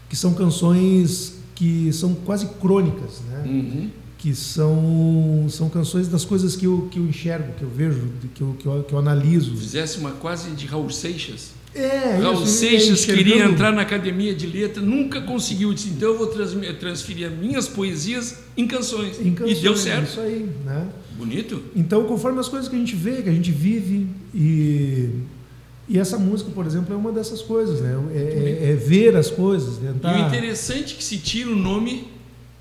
[0.08, 3.42] que são canções que são quase crônicas, né?
[3.46, 3.90] Uhum.
[4.18, 8.40] que são, são canções das coisas que eu, que eu enxergo, que eu vejo, que
[8.42, 9.56] eu, que eu, que eu analiso.
[9.56, 11.50] Fizesse uma quase de Raul Seixas.
[11.74, 15.72] É, Raul isso, Seixas enxergando- queria entrar na academia de letra, nunca conseguiu.
[15.74, 19.20] Disse, então eu vou transmi- transferir minhas poesias em canções.
[19.20, 20.08] em canções, e deu certo.
[20.08, 20.88] Isso aí, né?
[21.18, 21.62] Bonito.
[21.76, 25.10] Então, conforme as coisas que a gente vê, que a gente vive, e,
[25.88, 27.94] e essa música, por exemplo, é uma dessas coisas, né?
[28.14, 30.18] É, é- é ver as coisas, tentar...
[30.18, 32.08] E o interessante é que se tira o nome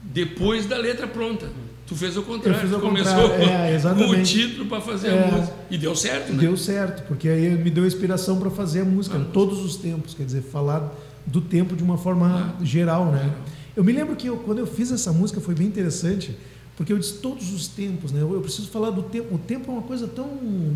[0.02, 1.48] depois da letra pronta.
[1.88, 2.58] Tu fez o contrário.
[2.58, 5.24] Eu fiz o tu começou contrário, é, com o título para fazer É.
[5.24, 5.54] a música.
[5.70, 6.40] E deu certo, né?
[6.40, 9.26] Deu certo, porque aí me deu inspiração para fazer a música, Ah.
[9.34, 10.94] todos os tempos, quer dizer, falar
[11.26, 12.64] do tempo de uma forma Ah.
[12.66, 13.34] geral, né?
[13.76, 16.36] Eu me lembro que eu, quando eu fiz essa música foi bem interessante,
[16.78, 18.22] porque eu disse todos os tempos, né?
[18.22, 19.34] Eu, eu preciso falar do tempo.
[19.36, 20.28] O tempo é uma coisa tão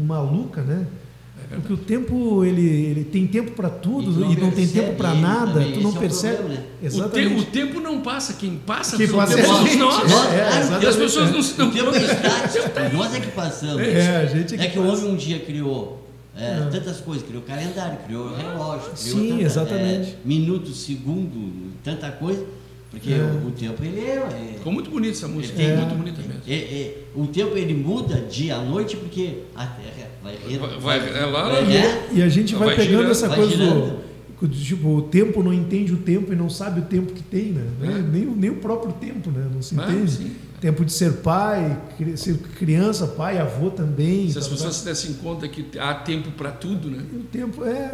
[0.05, 0.87] maluca, né?
[1.49, 4.85] É Porque o tempo ele, ele tem tempo para tudo tu e não tem percebe
[4.87, 6.35] tempo para nada, também, tu não esse é o percebe.
[6.37, 6.65] problema, né?
[6.67, 7.41] O, te- Exatamente.
[7.41, 10.11] o tempo não passa, quem passa Quem passa tempo é somos nós.
[10.33, 11.97] É, é, e as pessoas não se dão O tempo conta.
[11.99, 13.81] é estático, nós é que passamos.
[13.81, 16.03] É, a gente é que É que o homem um dia criou
[16.37, 20.09] é, tantas coisas, criou calendário, criou relógio, criou Sim, tanta, exatamente.
[20.09, 22.43] é, minuto, segundo, tanta coisa,
[22.91, 23.17] Porque É.
[23.17, 25.75] o, o tempo ele é, é- Ficou muito bonita essa música, É.
[25.75, 26.41] muito bonita mesmo.
[26.47, 29.65] é- é- o tempo ele muda dia à noite porque a
[30.35, 31.71] Vai Vai- vai- é lá, vai- lá.
[31.73, 33.99] é, E a gente vai, Vai pegando girando, essa vai coisa girando.
[34.41, 37.53] do, tipo, o tempo não entende o tempo e não sabe o tempo que tem,
[37.53, 37.63] né?
[37.83, 38.01] É.
[38.01, 39.47] Nem, o- nem o próprio tempo, né?
[39.53, 40.11] Não se Ah, entende.
[40.11, 40.31] sim.
[40.59, 41.77] Tempo de ser pai,
[42.15, 44.27] ser criança, pai, avô também.
[44.31, 46.97] Se as pessoas se dessem conta que há tempo para tudo, né?
[47.13, 47.91] O tempo é.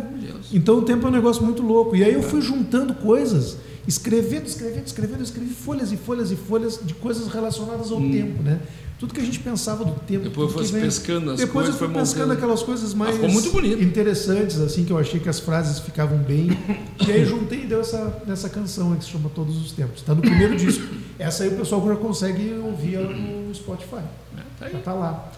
[0.53, 1.93] Então o tempo é um negócio muito louco.
[1.93, 6.79] E aí eu fui juntando coisas, escrevendo, escrevendo, escrevendo, escrevi folhas e folhas e folhas
[6.81, 8.59] de coisas relacionadas ao tempo, né?
[9.03, 10.23] Tudo que a gente pensava do tempo.
[10.23, 12.37] Depois fosse que vem- pescando as Depois coisas, eu fui foi pescando montando.
[12.37, 13.83] aquelas coisas mais ficou muito bonito.
[13.83, 16.57] interessantes, assim, que eu achei que as frases ficavam bem.
[17.05, 19.97] e aí juntei e deu essa, essa canção que se chama Todos os Tempos.
[19.99, 20.85] Está no primeiro disco.
[21.19, 24.03] Essa aí o pessoal já consegue ouvir no Spotify.
[24.37, 25.31] É, tá Já tá lá.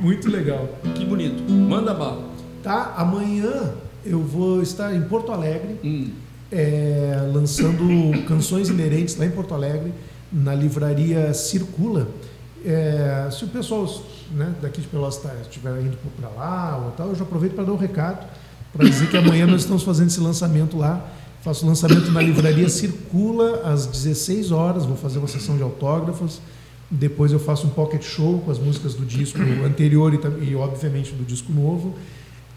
[0.00, 0.68] muito legal.
[0.94, 1.42] Que bonito.
[1.50, 2.28] Manda bala.
[2.62, 2.94] Tá?
[2.98, 3.72] Amanhã
[4.04, 6.10] eu vou estar em Porto Alegre, Hum.
[6.52, 9.92] é, lançando canções inerentes lá em Porto Alegre,
[10.34, 12.08] na livraria Circula.
[12.64, 13.86] É, se o pessoal
[14.32, 17.62] né, daqui de Pelotas tá- estiver indo para lá ou tal, eu já aproveito para
[17.62, 18.26] dar um recado,
[18.72, 21.08] para dizer que amanhã nós estamos fazendo esse lançamento lá.
[21.42, 26.40] Faço o lançamento na livraria Circula às 16 horas, vou fazer uma sessão de autógrafos.
[26.90, 31.12] Depois eu faço um pocket show com as músicas do disco anterior e, e obviamente
[31.12, 31.94] do disco novo.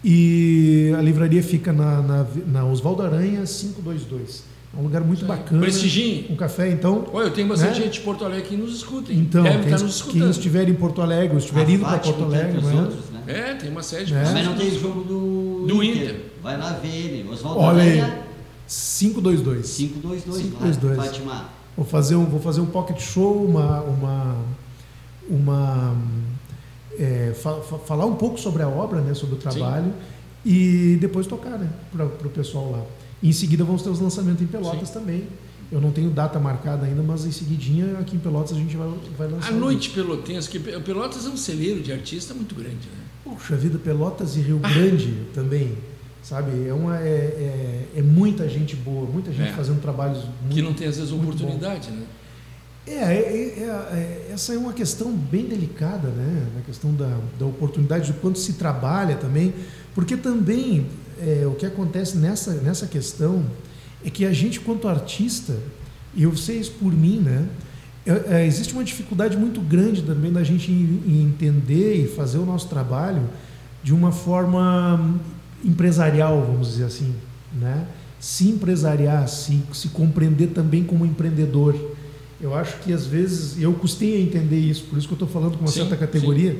[0.02, 4.42] E a livraria fica na, na, na Oswaldo Aranha 522.
[4.78, 5.60] É um lugar muito bacana.
[5.60, 6.26] Prestigiem.
[6.30, 7.04] Um café, então.
[7.12, 7.86] Olha, eu tenho bastante Né?
[7.86, 9.12] gente de Porto Alegre que nos escuta.
[9.12, 10.30] Então, Deve quem, estar nos quem escutando.
[10.30, 13.22] estiver em Porto Alegre, ou estiver a indo para Porto Alegre, amanhã, outros, né?
[13.26, 14.22] É, tem uma série de É.
[14.32, 16.20] Mas não tem jogo do, Do Inter.
[16.40, 17.28] Vai lá ver ele.
[17.28, 18.00] Oswaldo Olha aí.
[18.00, 18.18] Aranha,
[18.68, 19.76] 522.
[19.76, 20.42] 522.
[20.42, 20.96] 522.
[20.96, 21.44] Lá, Fátima.
[21.76, 24.36] Vou fazer um, vou fazer um pocket show, uma, uma,
[25.28, 25.96] uma
[26.98, 29.92] é, fa- fa- falar um pouco sobre a obra, né, sobre o trabalho
[30.44, 32.82] e depois tocar, né, para o pessoal lá.
[33.22, 35.26] Em seguida vamos ter os lançamentos em Pelotas também.
[35.70, 38.88] Eu não tenho data marcada ainda, mas em seguidinha aqui em Pelotas a gente vai,
[39.18, 39.48] vai lançar.
[39.48, 43.04] A noite pelotense, que Pe- Pelotas é um celeiro de artista muito grande, né?
[43.24, 45.76] Puxa vida, Pelotas e Rio Grande também,
[46.22, 46.66] sabe?
[46.66, 47.06] É, uma, é,
[47.94, 49.52] é, é muita gente boa, muita gente É.
[49.52, 52.04] fazendo trabalhos muito Que não tem às vezes oportunidade, né?
[52.86, 53.02] É, é,
[53.58, 56.46] é, é, essa é uma questão bem delicada, né?
[56.58, 59.52] A questão da, da oportunidade, do quanto se trabalha também,
[59.94, 60.86] porque também
[61.20, 63.44] é, o que acontece nessa, nessa questão
[64.04, 65.54] é que a gente, quanto artista,
[66.14, 67.46] e eu sei isso por mim, né?
[68.06, 72.38] é, é, existe uma dificuldade muito grande também da gente em- em entender e fazer
[72.38, 73.22] o nosso trabalho
[73.82, 75.14] de uma forma
[75.64, 77.14] empresarial, vamos dizer assim,
[77.52, 77.86] né?
[78.18, 81.74] Se empresariar, se, se compreender também como empreendedor.
[82.40, 85.28] Eu acho que às vezes eu custei a entender isso, por isso que eu estou
[85.28, 86.56] falando com uma Sim, certa categoria,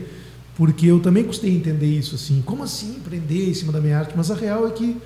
[0.58, 2.42] porque eu também custei a entender isso assim.
[2.44, 4.12] Como assim empreender em cima da minha arte?
[4.16, 4.96] Mas a real é que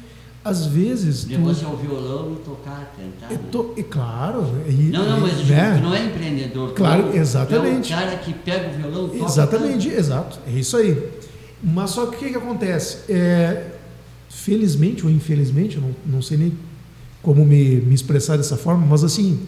[0.44, 3.30] às vezes tu- Negócio é o violão e tocar, cantar.
[3.30, 3.44] eu né?
[3.52, 5.76] tô, é claro, e- Não, não, mas né?
[5.76, 6.70] tu não é empreendedor.
[6.70, 7.88] tu Claro, é o- exatamente.
[7.88, 9.24] Tu é o cara que pega o violão toca.
[9.24, 10.38] Exatamente, exato.
[10.48, 11.10] É isso aí.
[11.62, 12.98] Mas só que o que, que acontece?
[13.12, 13.72] É,
[14.28, 16.52] felizmente ou infelizmente, eu não, não sei nem
[17.22, 19.38] como me, me expressar dessa forma, mas assim,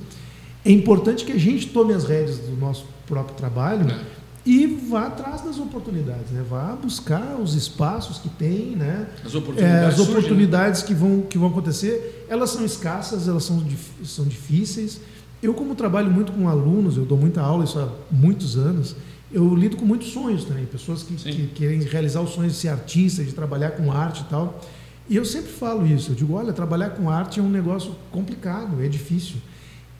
[0.64, 4.00] é importante que a gente tome as rédeas do nosso próprio trabalho É.
[4.46, 6.44] e vá atrás das oportunidades, né?
[6.48, 9.08] Vá buscar os espaços que tem, né?
[9.24, 10.18] As É, oportunidades as surgem, né?
[10.18, 13.64] oportunidades que, vão, que vão acontecer, elas são escassas, elas são,
[14.04, 15.00] são difíceis.
[15.42, 18.94] Eu, como trabalho muito com alunos, eu dou muita aula isso há muitos anos,
[19.32, 22.68] eu lido com muitos sonhos também, pessoas que, que querem realizar o sonho de ser
[22.68, 24.60] artista, de trabalhar com arte e tal.
[25.08, 28.82] E eu sempre falo isso, eu digo, olha, trabalhar com arte é um negócio complicado,
[28.82, 29.36] é difícil.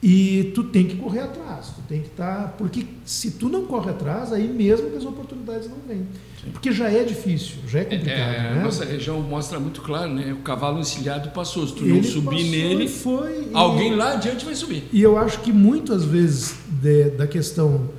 [0.07, 2.53] E tu tem que correr atrás, tu tem que estar.
[2.59, 6.05] porque se tu não corre atrás, aí mesmo que as oportunidades não vêm.
[6.53, 8.19] Porque já é difícil, já é complicado.
[8.19, 8.61] É, né?
[8.63, 10.31] nossa região mostra muito claro, né?
[10.31, 11.65] O cavalo encilhado passou.
[11.67, 14.83] Se tu não Ele subir passou nele, foi, e- alguém lá adiante vai subir.
[14.93, 17.89] E eu acho que muitas vezes de- da questão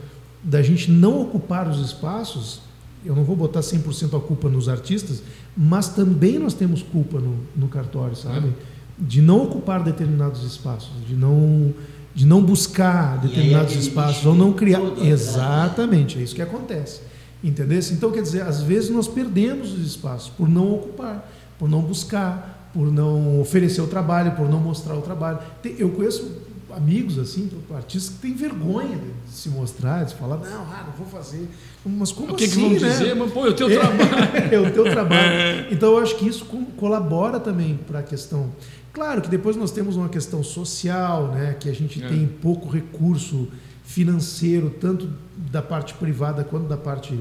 [0.45, 2.61] da gente não ocupar os espaços,
[3.05, 5.25] eu não vou botar 100% a culpa nos artistas,
[5.57, 8.53] mas também nós temos culpa no, no cartório, sabe?
[8.97, 11.75] De não ocupar determinados espaços, de não,
[12.17, 14.81] de não buscar determinados espaços, ou não criar.
[14.81, 15.11] tudo, né?
[15.11, 17.01] Exatamente, é isso que acontece.
[17.45, 17.79] Entendeu?
[17.93, 22.71] Então, quer dizer, às vezes nós perdemos os espaços por não ocupar, por não buscar,
[22.73, 25.39] por não oferecer o trabalho, por não mostrar o trabalho.
[25.79, 26.27] Eu conheço
[26.75, 31.07] amigos, assim, artistas que têm vergonha de se mostrar, de falar, não, ah, não vou
[31.07, 31.49] fazer.
[31.85, 32.79] Mas como o que, assim, que vão né?
[32.79, 33.15] dizer?
[33.15, 33.79] Mas, pô, é o teu É.
[33.79, 34.05] trabalho.
[34.55, 35.67] é o teu trabalho.
[35.71, 38.51] Então eu acho que isso co- colabora também para a questão.
[38.97, 42.09] Claro que depois nós temos uma questão social, né, que a gente É.
[42.09, 43.47] tem pouco recurso
[43.85, 45.07] financeiro, tanto
[45.53, 47.13] da parte privada quanto da parte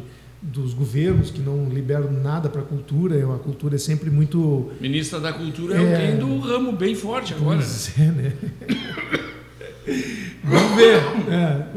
[0.42, 3.18] dos governos que não liberam nada para a cultura.
[3.36, 4.72] A cultura é sempre muito.
[4.80, 7.58] Ministra da Cultura é, é alguém do ramo bem forte agora.
[7.58, 8.34] Pois é, né?
[10.44, 10.98] Vamos ver.
[11.30, 11.68] É,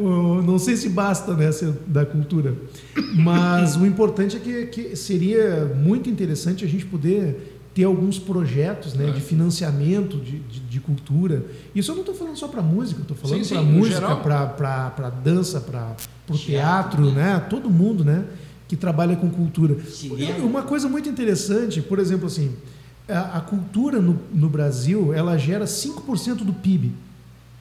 [0.46, 2.54] não sei se basta nessa da cultura.
[3.16, 8.94] Mas o importante é que, que seria muito interessante a gente poder ter alguns projetos
[8.94, 11.44] né, de financiamento de, de, de, cultura.
[11.72, 15.94] Isso eu não estou falando só para música, estou falando para música, para dança, para
[16.28, 17.38] o teatro, né?
[17.48, 18.24] todo mundo né,
[18.66, 19.80] que trabalha com cultura.
[19.84, 20.44] Cinema.
[20.44, 22.52] Uma coisa muito interessante, por exemplo, assim,
[23.08, 26.92] a, a cultura no, no Brasil ela gera 5% do PIB.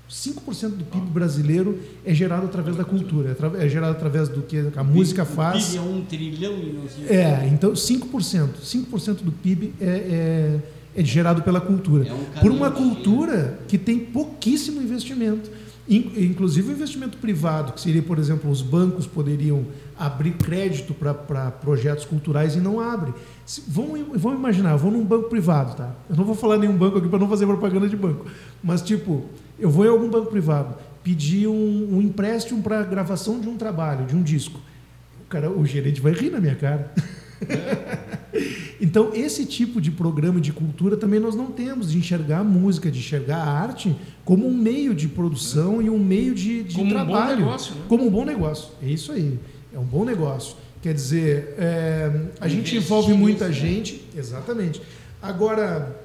[0.10, 4.58] 5% do PIB brasileiro é gerado através da cultura, é, é gerado através do que
[4.76, 5.64] a música faz.
[5.64, 9.86] O PIB é um trilhão e não sei É, então 5%, 5% do PIB é,
[9.86, 12.08] é, é gerado pela cultura.
[12.08, 15.52] É um Por uma cultura que tem pouquíssimo investimento.
[15.90, 19.66] Inclusive o investimento privado, que seria, por exemplo, os bancos poderiam
[19.98, 23.14] abrir crédito para projetos culturais e não abrem.
[23.70, 25.96] Vamos, vamos imaginar, vou num banco privado, tá?
[26.10, 28.26] Eu não vou falar nenhum banco aqui para não fazer propaganda de banco,
[28.62, 30.76] mas tipo, eu vou em algum banco privado
[31.08, 34.60] pedir um, um empréstimo para gravação de um trabalho, de um disco.
[35.22, 36.94] O, cara, o gerente vai rir na minha cara.
[38.82, 42.92] então, esse tipo de programa de cultura também nós não temos, de enxergar a música,
[42.92, 46.90] de enxergar a arte como um meio de produção e um meio de, de como
[46.90, 47.38] trabalho.
[47.38, 47.76] Como um bom negócio.
[47.76, 47.82] Né?
[47.88, 48.70] Como um bom negócio.
[48.84, 49.40] É isso aí.
[49.74, 50.58] É um bom negócio.
[50.82, 54.04] Quer dizer, é, a gente envolve muita gente.
[54.14, 54.82] Exatamente.
[55.22, 55.96] Agora,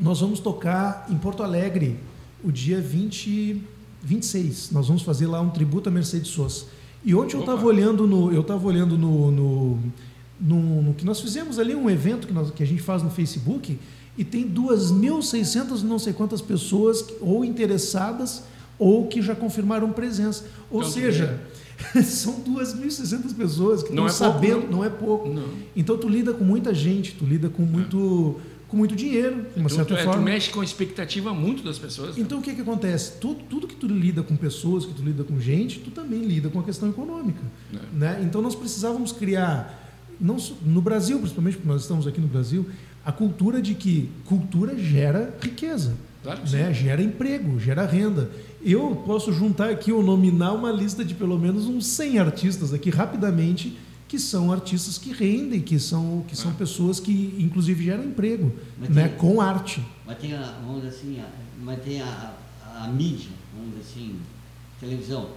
[0.00, 1.98] nós vamos tocar em Porto Alegre
[2.42, 3.62] o dia 20,
[4.02, 4.70] 26.
[4.70, 6.66] Nós vamos fazer lá um tributo a Mercedes Sosa.
[7.04, 9.78] E ontem eu estava olhando no, eu estava olhando no, no,
[10.40, 13.10] no, no, que nós fizemos ali um evento que, nós, que a gente faz no
[13.10, 13.78] Facebook
[14.16, 18.42] e tem 2.600 não sei quantas pessoas ou interessadas
[18.78, 20.44] ou que já confirmaram presença.
[20.70, 21.40] Ou então, seja,
[22.04, 24.78] são 2.600 pessoas que não estão é sabendo, pouco, não.
[24.78, 25.28] não é pouco.
[25.28, 25.48] Não.
[25.74, 29.68] Então tu lida com muita gente, tu lida com muito com muito dinheiro, de uma
[29.68, 30.20] tu, certa tu, forma.
[30.20, 32.16] Tu mexe com a expectativa muito das pessoas.
[32.16, 32.22] Né?
[32.22, 33.12] Então o que, que acontece?
[33.18, 36.50] Tudo, tudo que tu lida com pessoas, que tu lida com gente, tu também lida
[36.50, 37.40] com a questão econômica.
[37.72, 37.78] É.
[37.92, 38.20] Né?
[38.22, 42.66] Então nós precisávamos criar, não, no Brasil, principalmente porque nós estamos aqui no Brasil,
[43.04, 45.94] a cultura de que cultura gera riqueza.
[46.22, 46.74] Claro né?
[46.74, 48.30] Gera emprego, gera renda.
[48.62, 52.90] Eu posso juntar aqui ou nominar uma lista de pelo menos uns 100 artistas aqui
[52.90, 56.54] rapidamente que são artistas que rendem, que são, que são ah.
[56.54, 59.84] pessoas que, inclusive, geram emprego né, com arte.
[60.06, 61.28] Mas tem, a, vamos dizer assim, a,
[61.62, 64.18] mas tem a, a, a, mídia, vamos dizer assim,
[64.80, 65.28] televisão.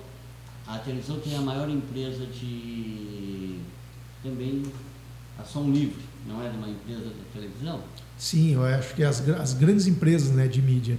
[0.65, 3.59] A televisão tem a maior empresa de
[4.23, 4.63] também
[5.37, 7.81] ação livre, não é de uma empresa de televisão?
[8.17, 10.97] Sim, eu acho que as, as grandes empresas né, de mídia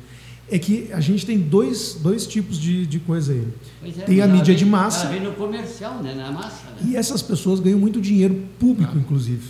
[0.53, 3.49] é que a gente tem dois, dois tipos de, de coisa aí.
[3.83, 5.07] É, tem a mídia vem, de massa.
[5.07, 6.15] Ela vem no comercial, né?
[6.15, 6.67] na massa.
[6.79, 6.91] Né?
[6.91, 8.99] E essas pessoas ganham muito dinheiro público, ah.
[9.01, 9.49] inclusive.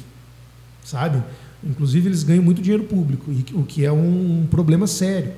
[0.84, 1.20] Sabe?
[1.64, 5.32] Inclusive, eles ganham muito dinheiro público, o que é um, problema sério.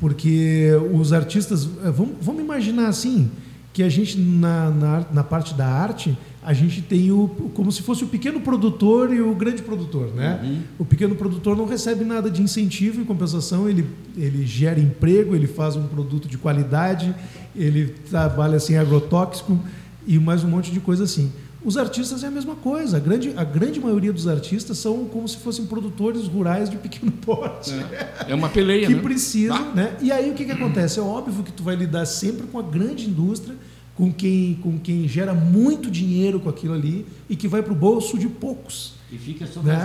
[0.00, 1.68] Porque os artistas.
[1.84, 3.30] Eh, vamos, vamos imaginar assim:
[3.72, 7.82] que a gente, na, na, na parte da arte, a gente tem o como se
[7.82, 10.40] fosse o pequeno produtor e o grande produtor, né?
[10.42, 10.60] Uhum.
[10.80, 15.46] O pequeno produtor não recebe nada de incentivo em compensação, ele ele gera emprego, ele
[15.46, 17.14] faz um produto de qualidade,
[17.54, 19.58] ele trabalha sem agrotóxico
[20.04, 21.30] e mais um monte de coisa assim.
[21.64, 22.96] Os artistas é a mesma coisa.
[22.96, 27.12] A grande, a grande maioria dos artistas são como se fossem produtores rurais de pequeno
[27.12, 27.72] porte.
[27.92, 29.00] É, é uma peleia, que né?
[29.00, 29.96] precisam, né?
[30.00, 30.98] E aí o que, que acontece?
[30.98, 33.54] É óbvio que tu vai lidar sempre com a grande indústria
[34.02, 37.76] com quem, com quem gera muito dinheiro com aquilo ali e que vai para o
[37.76, 38.94] bolso de poucos.
[39.12, 39.76] E fica sobre né?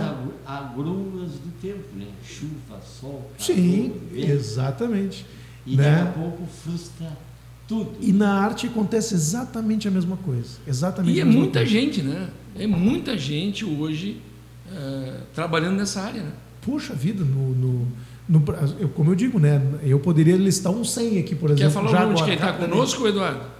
[0.43, 2.07] as agruras do tempo, né?
[2.23, 4.31] Chuva, sol, calor, Sim, vento.
[4.31, 5.23] exatamente.
[5.67, 5.83] E né?
[5.83, 7.15] daqui a pouco frustra
[7.67, 7.91] tudo.
[8.01, 10.57] E na arte acontece exatamente a mesma coisa.
[10.65, 11.71] Exatamente e é muita coisa.
[11.71, 12.31] gente, né?
[12.57, 14.19] É muita gente hoje
[14.73, 16.31] é, trabalhando nessa área, né?
[16.61, 17.87] Puxa vida, no, no,
[18.27, 18.43] no
[18.79, 19.61] eu, como eu digo, né?
[19.83, 21.71] Eu poderia listar um 100 aqui, por exemplo.
[21.71, 23.56] Quer falar já o nome de quem está conosco, Eduardo?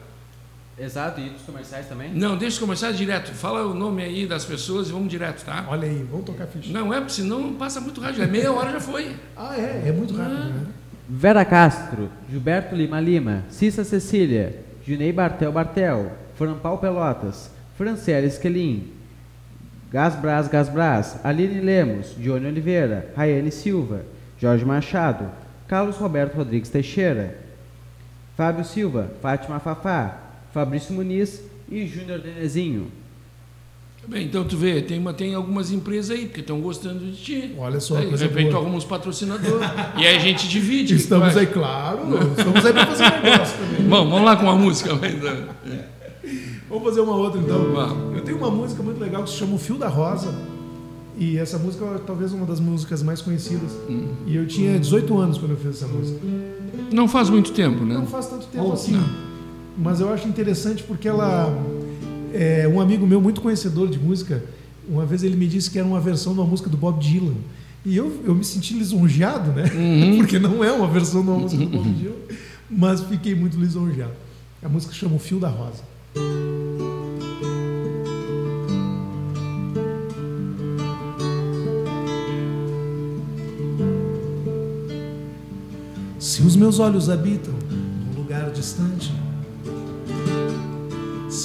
[0.80, 2.14] Exato, e dos comerciais também?
[2.14, 3.32] Não, deixa os comerciais direto.
[3.32, 5.66] Fala o nome aí das pessoas e vamos direto, tá?
[5.68, 6.72] Olha aí, vamos tocar ficha.
[6.72, 8.22] Não é, senão passa muito rápido.
[8.22, 9.16] É meia hora já foi.
[9.36, 9.88] ah, é?
[9.88, 10.46] É muito rápido, ah.
[10.46, 10.66] né?
[11.10, 18.92] Vera Castro, Gilberto Lima Lima, Cissa Cecília, Junei Bartel Bartel, Frampal Pelotas, Franciele Esquelin,
[19.90, 24.02] Gasbras Gasbras, Aline Lemos, Johnny Oliveira, Raiane Silva,
[24.38, 25.32] Jorge Machado,
[25.68, 27.38] Carlos Roberto Rodrigues Teixeira,
[28.36, 32.88] Fábio Silva, Fátima Fafá, Fabrício Muniz e Júnior Denezinho.
[34.08, 37.56] Bem, então tu vê, tem, uma, tem algumas empresas aí que estão gostando de ti.
[37.58, 39.68] Olha só, aí, de repente alguns patrocinadores.
[39.98, 40.96] e aí a gente divide.
[40.96, 42.00] Estamos aí, claro.
[42.38, 43.88] Estamos aí para fazer negócio também.
[43.90, 44.92] Bom, vamos lá com a música.
[46.70, 47.74] Vamos fazer uma outra então.
[47.74, 48.22] Vamos.
[48.22, 50.34] tenho uma música muito legal que se chama O Fio da Rosa.
[51.18, 53.72] E essa música é talvez uma das músicas mais conhecidas.
[53.90, 54.10] Hum.
[54.26, 56.20] E eu tinha 18 anos quando eu fiz essa música.
[56.94, 57.96] Não faz muito tempo, né?
[57.96, 58.92] Não faz tanto tempo Oh, assim.
[58.94, 59.27] não.
[59.78, 61.54] Mas eu acho interessante porque ela.
[62.34, 64.44] É, um amigo meu muito conhecedor de música,
[64.90, 67.36] uma vez ele me disse que era uma versão de uma música do Bob Dylan.
[67.86, 69.64] E eu, eu me senti lisonjeado, né?
[69.74, 70.18] Uhum.
[70.20, 72.16] Porque não é uma versão de uma música do Bob Dylan.
[72.70, 74.14] Mas fiquei muito lisonjeado.
[74.62, 75.84] A música chama O Fio da Rosa.
[86.20, 89.14] Se os meus olhos habitam num lugar distante,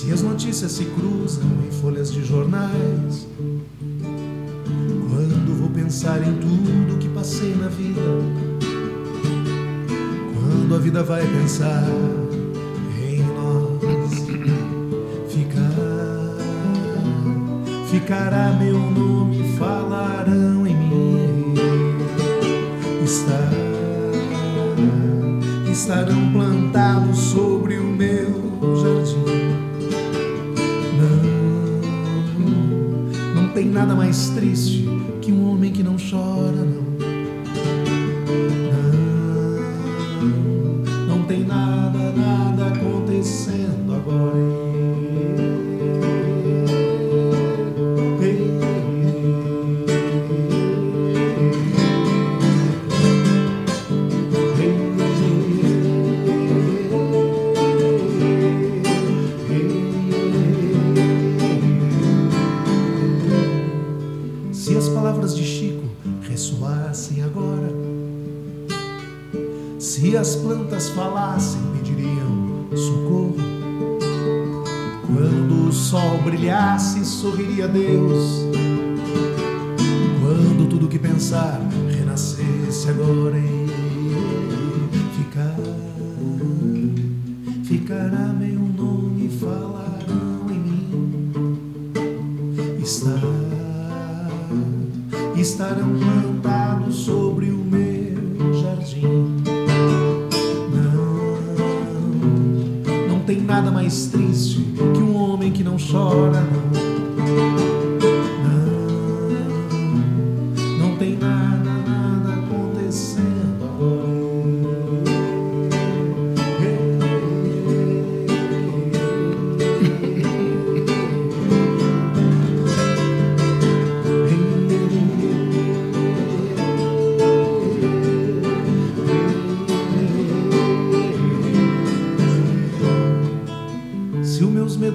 [0.03, 3.29] se as notícias se cruzam em folhas de jornais,
[5.09, 8.01] quando vou pensar em tudo que passei na vida,
[10.35, 11.85] quando a vida vai pensar
[13.01, 14.13] em nós,
[15.33, 15.71] ficar,
[17.89, 21.55] ficará meu nome, falarão em mim,
[23.05, 23.53] estar
[25.71, 26.32] estarão
[33.63, 34.85] tem nada mais triste
[35.21, 36.83] que um homem que não chora, não.
[41.07, 44.62] Não, não tem nada, nada acontecendo agora.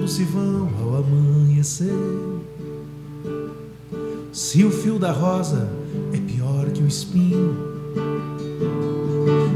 [0.08, 1.92] Se vão ao amanhecer,
[4.32, 5.68] se o fio da rosa
[6.14, 7.54] é pior que o espinho,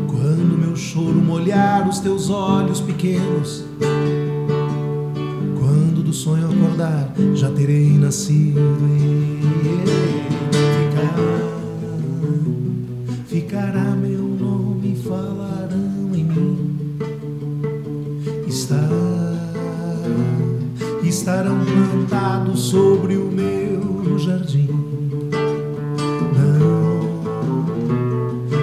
[0.08, 3.64] quando meu choro molhar os teus olhos pequenos,
[5.58, 9.40] quando do sonho acordar já terei nascido e
[10.90, 11.14] ficar,
[13.26, 13.96] ficará.
[13.96, 14.11] Meu
[21.72, 24.68] estarão plantados sobre o meu jardim.
[26.36, 27.22] Não,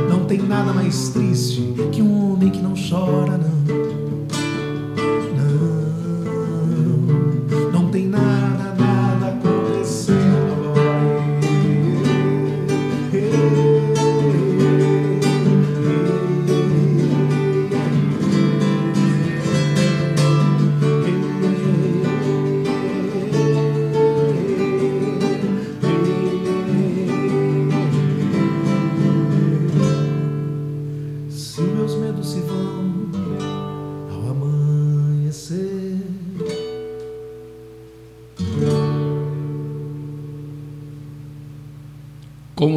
[0.10, 3.39] não tem nada mais triste que um homem que não chora,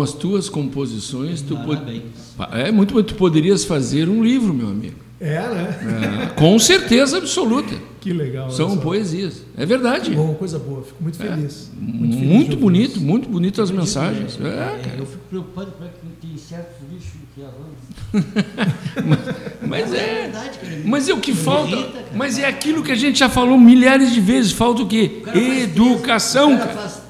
[0.03, 2.03] Com as tuas composições, tu pod...
[2.51, 4.97] É muito, tu poderias fazer um livro, meu amigo.
[5.21, 6.25] É, né?
[6.25, 7.73] É, com certeza absoluta.
[8.01, 8.51] Que legal.
[8.51, 9.45] São poesias.
[9.57, 10.11] É verdade.
[10.11, 10.83] Bom, coisa boa.
[10.83, 11.71] Fico muito feliz.
[11.81, 13.01] Muito, feliz ouvir bonito, isso.
[13.01, 14.37] muito bonito as mensagens.
[14.41, 14.99] É, É, cara.
[14.99, 19.23] eu fico preocupado com que tem certos lixos que avançam.
[19.65, 20.23] Mas é é.
[20.23, 20.83] verdade, cara.
[20.85, 21.71] Mas é o que falta.
[21.77, 22.05] irrita.
[22.13, 24.51] Mas é aquilo que a gente já falou milhares de vezes.
[24.51, 25.19] Falta o quê?
[25.19, 27.02] O cara faz Educação, o cara.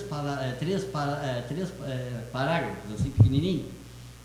[0.00, 3.64] É, é, três, para, é, três, para, é, três é, parágrafos, assim, pequenininho,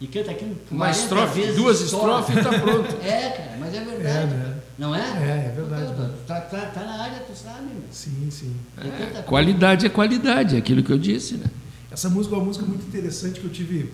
[0.01, 2.95] e canta aquilo Uma 40 estrofe, vezes duas estrofes e tá pronto.
[3.03, 4.07] É, cara, mas é verdade.
[4.07, 4.57] É, né?
[4.77, 4.99] Não é?
[5.01, 5.93] É, é verdade.
[6.25, 7.83] Tá, tá tá, tá na área, tu sabe, meu.
[7.91, 8.55] Sim, sim.
[8.75, 9.23] Coisa.
[9.23, 11.47] Qualidade é qualidade, é aquilo que eu disse, né?
[11.91, 13.91] Essa música é uma música muito interessante que eu tive.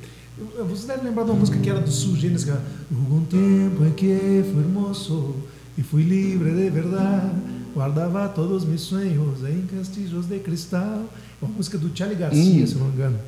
[0.69, 2.61] Você deve lembrar de uma música que era do Sul Gênesis, que era
[2.91, 5.35] Hubo um tempo em que fui hermoso
[5.77, 7.31] e fui livre de verdade,
[7.73, 11.05] guardava todos meus sonhos em castilhos de cristal.
[11.41, 12.67] É uma música do Charlie Garcia, Hum.
[12.67, 13.19] se não me engano.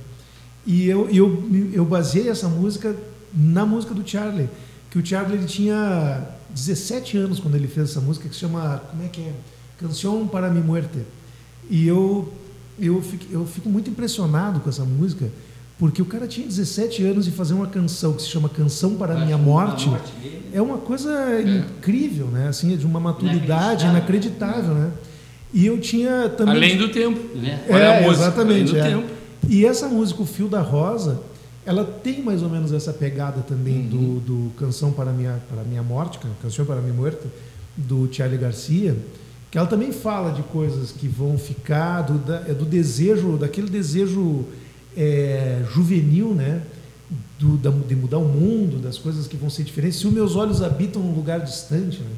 [0.66, 1.44] E eu, eu,
[1.74, 2.96] eu baseei essa música
[3.34, 4.50] na música do Charlie,
[4.90, 8.82] que o Charlie ele tinha 17 anos quando ele fez essa música, que se chama,
[8.92, 9.34] como é que é?
[9.80, 11.00] Canção para mi muerte.
[11.70, 12.34] E eu,
[12.80, 15.30] eu, fico, eu fico muito impressionado com essa música,
[15.78, 19.14] porque o cara tinha 17 anos e fazer uma canção que se chama Canção para
[19.16, 20.42] a Minha Morte dele.
[20.54, 22.48] é uma coisa incrível, né?
[22.48, 24.92] Assim, é de uma maturidade inacreditável, né?
[25.54, 27.20] E eu tinha também Além do tempo.
[27.38, 27.64] Né?
[27.70, 28.52] A é, música, exatamente.
[28.52, 28.84] além do é.
[28.84, 29.14] tempo.
[29.50, 31.20] E essa música, O Fio da Rosa,
[31.66, 33.88] ela tem mais ou menos essa pegada também Uhum.
[33.88, 37.28] do, do Canção para Minha, para Minha Morte, Canção para Minha Muerta,
[37.78, 38.96] do Charlie Garcia,
[39.50, 43.70] que ela também fala de coisas que vão ficar, do, da- é do desejo, daquele
[43.70, 44.46] desejo
[44.96, 46.62] é, juvenil, né?
[47.40, 50.00] Do, da- de mudar o mundo, das coisas que vão ser diferentes.
[50.00, 52.10] Se os meus olhos habitam num lugar distante, né?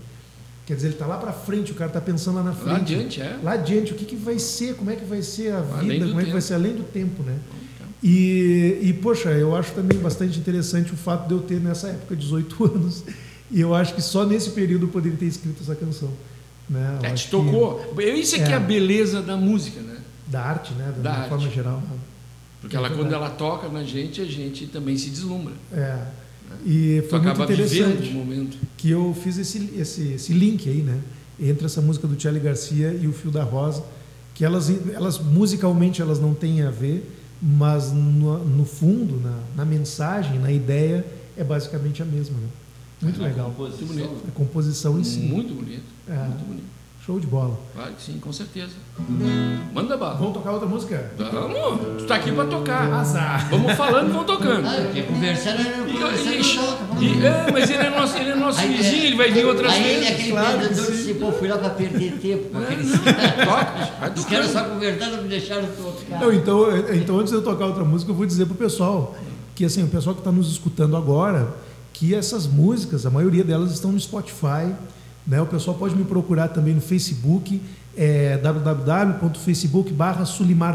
[0.69, 2.69] Quer dizer, ele está lá para frente, o cara está pensando lá na frente.
[2.69, 3.39] Lá adiante, é.
[3.41, 6.19] Lá adiante, o que, que vai ser, como é que vai ser a vida, como
[6.21, 6.41] é que vai tempo.
[6.41, 7.35] ser além do tempo, né?
[8.03, 12.15] E, e, poxa, eu acho também bastante interessante o fato de eu ter nessa época
[12.15, 13.03] 18 anos.
[13.51, 16.09] E eu acho que só nesse período eu poderia ter escrito essa canção.
[16.69, 16.99] Né?
[17.01, 17.93] Eu É, te que- tocou.
[17.99, 18.55] Isso é, que é É.
[18.55, 19.97] a beleza da música, né?
[20.27, 20.93] Da arte, né?
[20.97, 21.55] Da, Da uma forma arte.
[21.55, 21.77] geral.
[21.77, 21.97] né?
[22.61, 25.53] Porque ela, É quando ela toca na gente, a gente também se deslumbra.
[25.73, 25.97] É.
[26.65, 30.81] E Tu foi muito acaba vivendo interessante que eu fiz esse, esse, esse link aí,
[30.81, 30.99] né?
[31.39, 33.83] Entre essa música do Charlie Garcia e o Fio da Rosa,
[34.35, 37.09] que elas, elas musicalmente elas não têm a ver,
[37.41, 41.05] mas no, no fundo, na, na mensagem, na ideia,
[41.37, 42.47] é basicamente a mesma, né?
[43.01, 43.51] Muito Na legal.
[43.51, 43.87] composição.
[43.87, 44.23] Muito bonito.
[44.27, 45.19] A composição em si.
[45.19, 45.83] Muito bonito.
[46.07, 46.25] É.
[46.25, 46.78] Muito bonito.
[47.09, 47.57] Show de bola.
[47.73, 48.69] Claro que sim, com certeza.
[49.73, 50.13] Manda bala.
[50.13, 51.11] Vamos tocar outra música?
[51.17, 52.83] Vamos, tu tá aqui pra tocar.
[52.93, 53.49] Azar.
[53.49, 54.67] Vamos falando e vamos tocando.
[54.67, 57.03] Ah, quer conversar, não E- e- toca.
[57.03, 59.43] e- é, mas ele é nosso, ele é nosso Aí, vizinho, é, ele vai vir
[59.43, 60.13] outras aí ele é vezes.
[60.13, 60.91] aquele claro sim.
[60.91, 65.15] disse, pô, fui lá para perder tempo com aqueles Toca, vai Os caras só conversaram,
[65.15, 66.19] não me deixaram tocar.
[66.21, 69.15] Não, então, então, antes de eu tocar outra música, eu vou dizer pro pessoal
[69.55, 71.47] que assim, o pessoal que está nos escutando agora,
[71.91, 74.75] que essas músicas, a maioria delas estão no Spotify,
[75.25, 75.41] né?
[75.41, 77.61] O pessoal pode me procurar também no Facebook,
[77.95, 78.39] é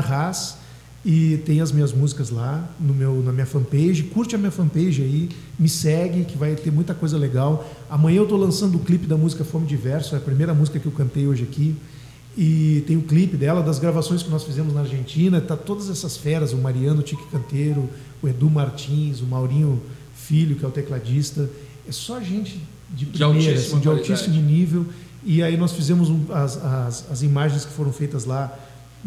[0.09, 0.57] Haas
[1.05, 4.05] e tem as minhas músicas lá no meu, na minha fanpage.
[4.05, 5.29] Curte a minha fanpage aí,
[5.59, 7.69] me segue, que vai ter muita coisa legal.
[7.91, 10.79] Amanhã eu estou lançando o clipe da música Fome de Verso, é a primeira música
[10.79, 11.77] que eu cantei hoje aqui.
[12.37, 15.41] E tem o clipe dela, das gravações que nós fizemos na Argentina.
[15.41, 17.89] Tá todas essas feras, o Mariano Tique Canteiro,
[18.21, 19.81] o Edu Martins, o Maurinho
[20.15, 21.49] Filho, que é o tecladista.
[21.87, 22.61] É só gente
[22.95, 24.87] de primeira, altíssima assim, de altíssimo nível.
[25.25, 28.57] E aí nós fizemos um- as, as, as imagens que foram feitas lá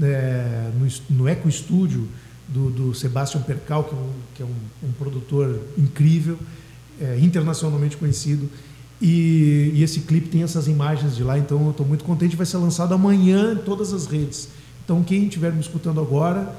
[0.02, 0.70] é,
[1.10, 2.08] no, no Eco Studio
[2.48, 6.38] do, do Sebastian Percal, que é um, que é um, um produtor incrível,
[7.02, 8.50] é, internacionalmente conhecido.
[9.00, 12.36] E, e esse clipe tem essas imagens de lá, então eu estou muito contente.
[12.36, 14.50] Vai ser lançado amanhã em todas as redes.
[14.84, 16.56] Então quem estiver me escutando agora,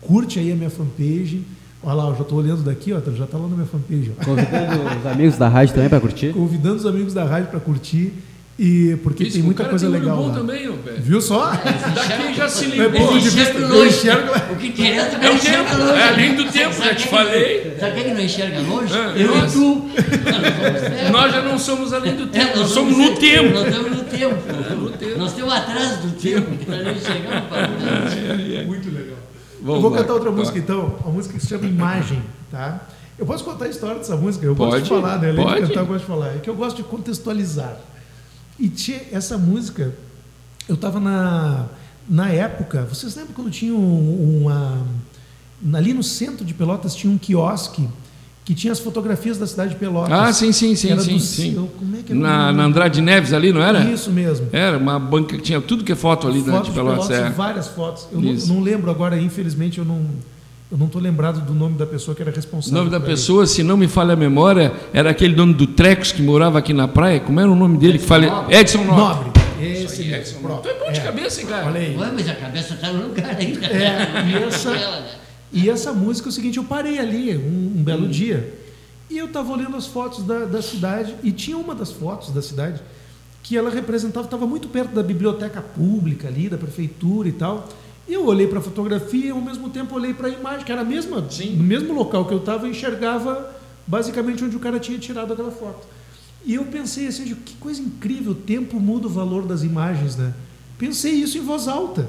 [0.00, 1.42] curte aí a minha fanpage.
[1.82, 4.12] Olha lá, eu já estou olhando daqui, ó, já está lá na minha fanpage.
[4.20, 4.24] Ó.
[4.24, 6.28] Convidando os amigos da rádio também para curtir.
[6.32, 8.12] Convidando os amigos da rádio para curtir.
[8.58, 10.34] E porque Isso, tem muita cara coisa tem legal bom lá.
[10.34, 10.96] também, ô, velho.
[11.02, 11.50] Viu só?
[11.50, 13.10] Daqui já se É ligou.
[13.14, 13.88] Ele enxerga eu longe.
[13.90, 17.76] enxergo- O que interessa É o enxerga tempo, é além do tempo, já te falei.
[17.78, 18.94] Sabe quem não enxerga longe?
[18.94, 19.52] É, eu nós.
[19.52, 19.90] e tu.
[20.32, 21.10] Nós.
[21.12, 23.58] Nós já não somos além do É, tempo, nós somos no Nós tempo.
[23.58, 25.18] estamos no tempo.
[25.18, 26.50] Nós estamos atrás do tempo.
[26.66, 28.66] Nós não frente.
[28.66, 29.15] Muito legal.
[29.66, 30.38] Vamos eu vou lá, cantar outra vai.
[30.40, 32.80] música então, uma música que se chama Imagem, tá?
[33.18, 34.44] Eu posso contar a história dessa música?
[34.46, 35.30] Eu gosto Pode, de falar, né?
[35.30, 35.60] Além pode.
[35.62, 36.28] de cantar, eu gosto de falar.
[36.36, 37.76] É que eu gosto de contextualizar.
[38.58, 39.94] E tinha essa música,
[40.68, 41.66] eu estava na,
[42.08, 44.78] na época, vocês lembram quando tinha um- uma.
[45.74, 47.88] Ali no centro de Pelotas tinha um quiosque
[48.46, 50.12] que tinha as fotografias da cidade de Pelotas.
[50.12, 51.68] Ah, sim, sim, sim, Era sim, do- sim.
[51.78, 53.80] Como é que era o Na, na Andrade Neves ali, não era?
[53.80, 54.46] Isso mesmo.
[54.52, 57.06] Era uma banca que tinha tudo que é foto ali né, fotos de Pelotas.
[57.08, 57.34] Pelotas, é.
[57.36, 58.06] várias fotos.
[58.12, 58.46] Eu não, Isso.
[58.54, 60.00] não lembro agora, infelizmente, eu não
[60.70, 62.78] eu não estou lembrado do nome da pessoa que era O responsável.
[62.78, 66.20] nome da pessoa, se não me falha a memória, era aquele dono do Trecos que
[66.22, 67.20] morava aqui na praia.
[67.20, 68.28] Como era o nome dele que falei?
[68.48, 68.86] Edson ele.
[68.88, 69.26] Nobre.
[69.26, 69.42] Nobre.
[69.72, 70.14] Isso Esse aí.
[70.14, 70.40] Edson.
[70.40, 70.62] Nobre.
[70.62, 71.02] Tu é bom de É.
[71.02, 71.66] cabeça, hein, cara?
[71.66, 71.96] Olha aí.
[71.96, 73.66] Ué, mas a cabeça está no lugar ainda.
[73.66, 75.06] É, e essa- Ela, né?
[75.52, 77.82] E essa música é o seguinte, eu parei ali um, um Hum.
[77.82, 78.52] belo dia
[79.08, 82.42] e eu estava olhando as fotos da, da cidade e tinha uma das fotos da
[82.42, 82.80] cidade
[83.42, 87.68] que ela representava, estava muito perto da biblioteca pública ali, da prefeitura e tal.
[88.08, 90.72] E eu olhei para a fotografia e ao mesmo tempo olhei para a imagem, que
[90.72, 91.54] era a mesma, Sim.
[91.56, 93.54] no mesmo local que eu estava, enxergava
[93.86, 95.86] basicamente onde o cara tinha tirado aquela foto.
[96.44, 100.32] E eu pensei assim, que coisa incrível, o tempo muda o valor das imagens, né?
[100.78, 102.08] Pensei isso em voz alta.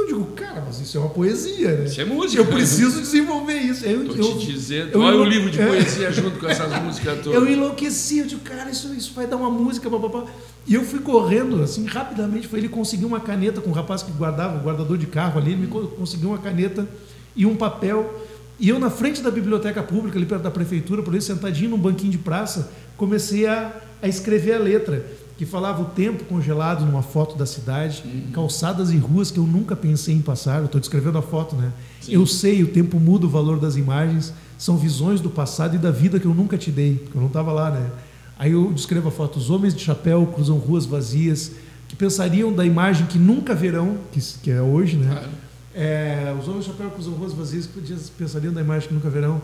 [0.00, 1.84] Eu digo, cara, mas isso é uma poesia, né?
[1.86, 2.40] Isso é música.
[2.42, 3.84] Eu preciso desenvolver isso.
[3.84, 4.90] Eu, Tô eu, te dizendo.
[4.92, 5.66] eu- Olha o livro de é.
[5.66, 7.48] poesia junto com essas músicas eu todas.
[7.50, 10.24] enlouqueci, eu digo, cara, isso, isso vai dar uma música, papapá.
[10.66, 14.12] E eu fui correndo, assim, rapidamente, foi ele conseguir uma caneta com o rapaz que
[14.12, 16.86] guardava, o guardador de carro ali, ele me co- conseguiu uma caneta
[17.34, 18.22] e um papel.
[18.60, 21.78] E eu, na frente da biblioteca pública, ali perto da prefeitura, por aí, sentadinho num
[21.78, 23.72] banquinho de praça, comecei a,
[24.02, 25.06] a escrever a letra,
[25.38, 29.76] que falava o tempo congelado numa foto da cidade, calçadas e ruas que eu nunca
[29.76, 30.58] pensei em passar.
[30.58, 31.72] Eu estou descrevendo a foto, né?
[32.08, 35.92] Eu sei, o tempo muda o valor das imagens, são visões do passado e da
[35.92, 37.88] vida que eu nunca te dei, porque eu não estava lá, né?
[38.36, 41.52] Aí eu descrevo a foto: os homens de chapéu cruzam ruas vazias,
[41.86, 45.08] que pensariam da imagem que nunca verão, que, que é hoje, né?
[45.08, 45.28] Claro.
[45.72, 49.40] É, os homens de chapéu cruzam ruas vazias, que pensariam da imagem que nunca verão.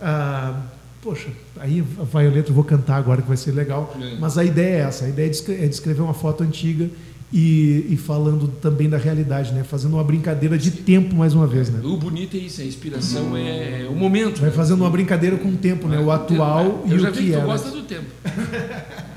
[0.00, 0.62] Ah,
[1.02, 1.28] poxa,
[1.58, 3.94] aí vai a letra, eu vou cantar agora que vai ser legal.
[4.00, 4.16] É.
[4.18, 6.88] Mas a ideia é essa: a ideia é é descrever uma foto antiga
[7.32, 9.64] e, e falando também da realidade, né?
[9.64, 11.80] Fazendo uma brincadeira de tempo mais uma vez, né?
[11.82, 14.40] O bonito é isso, a inspiração é o momento.
[14.40, 14.56] Vai né?
[14.56, 15.98] fazendo uma brincadeira com o tempo, né?
[15.98, 17.46] O atual Eu e já o vi que que tu era.
[17.46, 18.06] gosta do tempo.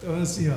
[0.00, 0.54] Então assim, ó.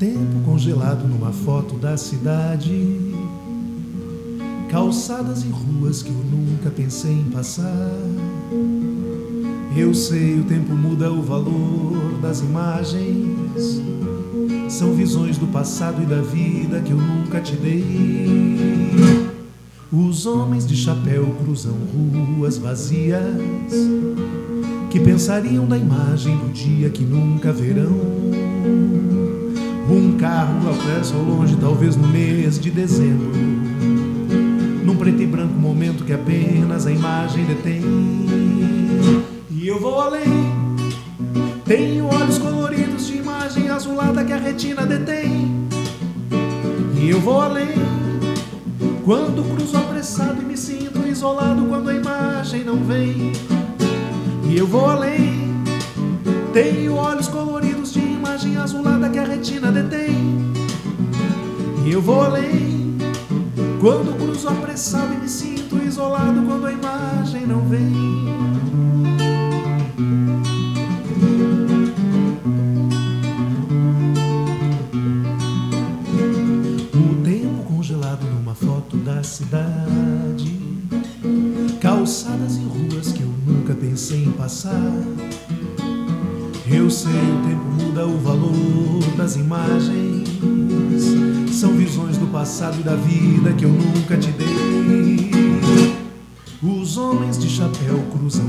[0.00, 2.96] Tempo congelado numa foto da cidade,
[4.70, 7.92] calçadas e ruas que eu nunca pensei em passar.
[9.76, 13.82] Eu sei, o tempo muda o valor das imagens.
[14.70, 19.04] São visões do passado e da vida que eu nunca te dei.
[19.92, 21.74] Os homens de chapéu cruzam
[22.38, 23.74] ruas vazias
[24.88, 29.09] que pensariam da imagem do dia que nunca verão.
[29.90, 33.32] Um carro ao preço ao longe, talvez no mês de dezembro.
[34.84, 37.82] Num preto e branco momento que apenas a imagem detém.
[39.50, 40.22] E eu vou além.
[41.64, 45.66] Tenho olhos coloridos de imagem azulada que a retina detém.
[46.96, 47.74] E eu vou além.
[49.04, 53.32] Quando cruzo apressado e me sinto isolado quando a imagem não vem.
[54.48, 55.50] E eu vou além.
[56.52, 57.49] Tenho olhos coloridos
[58.40, 60.52] imagem azulada que a retina detém.
[61.84, 62.96] E eu vou além.
[63.80, 67.92] Quando cruzo apressado e me sinto isolado quando a imagem não vem.
[76.94, 80.58] O tempo congelado numa foto da cidade.
[81.80, 84.80] Calçadas e ruas que eu nunca pensei em passar.
[86.72, 90.28] Eu sei, o tempo muda o valor das imagens.
[91.52, 95.30] São visões do passado e da vida que eu nunca te dei.
[96.62, 98.46] Os homens de chapéu cruzam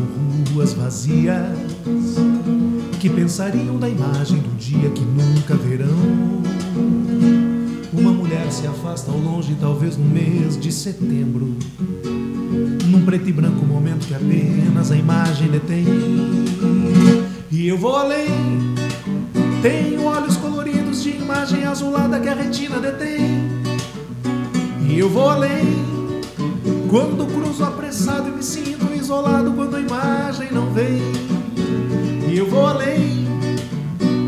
[0.53, 1.57] ruas vazias
[2.99, 6.43] que pensariam da imagem do dia que nunca verão.
[7.91, 11.55] Uma mulher se afasta ao longe, talvez no mês de setembro.
[12.85, 15.85] Num preto e branco momento que apenas a imagem detém.
[17.51, 18.29] E eu vou além.
[19.61, 23.61] Tenho olhos coloridos de imagem azulada que a retina detém.
[24.87, 26.21] E eu vou além.
[26.89, 31.01] Quando cruzo apressado e me sinto isolado quando a imagem não vem.
[32.31, 33.27] E eu vou além.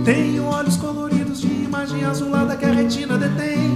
[0.03, 3.71] Tenho olhos coloridos de imagem azulada que a retina detém.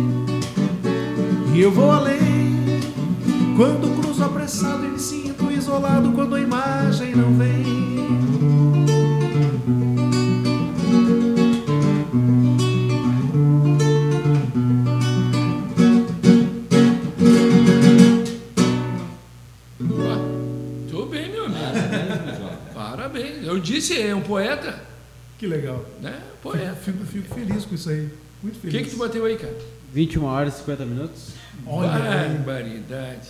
[1.56, 2.82] E eu vou além.
[3.56, 8.37] Quando cruzo apressado e me sinto isolado quando a imagem não vem.
[24.28, 24.80] Poeta,
[25.38, 25.84] Que legal.
[26.02, 26.20] né?
[26.42, 26.76] Poeta.
[26.76, 28.10] Fico, fico feliz com isso aí.
[28.44, 28.78] Muito O feliz.
[28.78, 29.56] que, que tu bateu aí, cara?
[29.94, 31.30] 21 horas e 50 minutos.
[31.66, 31.90] Olha.
[31.90, 33.28] Barbaridade.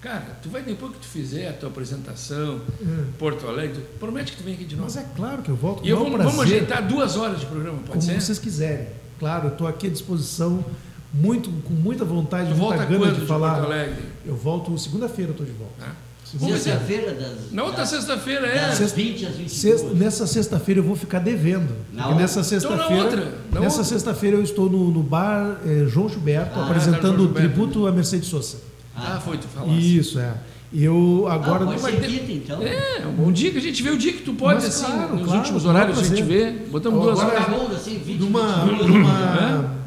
[0.00, 3.04] Cara, tu vai depois que tu fizer a tua apresentação, É.
[3.18, 4.84] Porto Alegre, tu- promete que tu vem aqui de novo.
[4.86, 5.84] Mas é claro que eu volto.
[5.84, 8.20] E eu com o vamos, ajeitar duas horas de programa, pode como ser?
[8.20, 8.86] vocês quiserem.
[9.18, 10.64] Claro, eu estou aqui à disposição,
[11.12, 13.54] muito, com muita vontade, Tu muita volta gana de de falar.
[13.56, 14.02] Porto Alegre?
[14.24, 15.74] Eu volto segunda-feira, eu estou de volta.
[15.80, 15.92] Ah.
[16.38, 17.52] Sexta-feira das.
[17.52, 18.66] Na outra sexta-feira é.
[18.68, 19.52] Das Sexta- 20 às 22.
[19.52, 21.74] Sexta- nessa sexta-feira eu vou ficar devendo.
[21.92, 22.40] Na nessa?
[22.40, 23.32] Então, na sexta-feira.
[23.52, 27.86] nessa sexta-feira eu estou no, no bar eh, João Gilberto Ah, apresentando tá, o tributo
[27.86, 28.58] a Mercedes Sosa.
[28.94, 29.96] Ah, foi, tu falaste.
[29.98, 30.34] Isso, é.
[30.70, 31.64] E eu agora.
[31.64, 32.62] Ah, pode Vai ser ter- quinta, então.
[32.62, 34.84] É, um bom dia que a gente vê o dia que tu pode, Mas assim,
[34.92, 36.50] claro, nos claro, últimos horários a gente vê.
[36.70, 37.48] Botamos duas Agora- horas.
[37.48, 39.77] Acabou, assim, 20 numa, numa-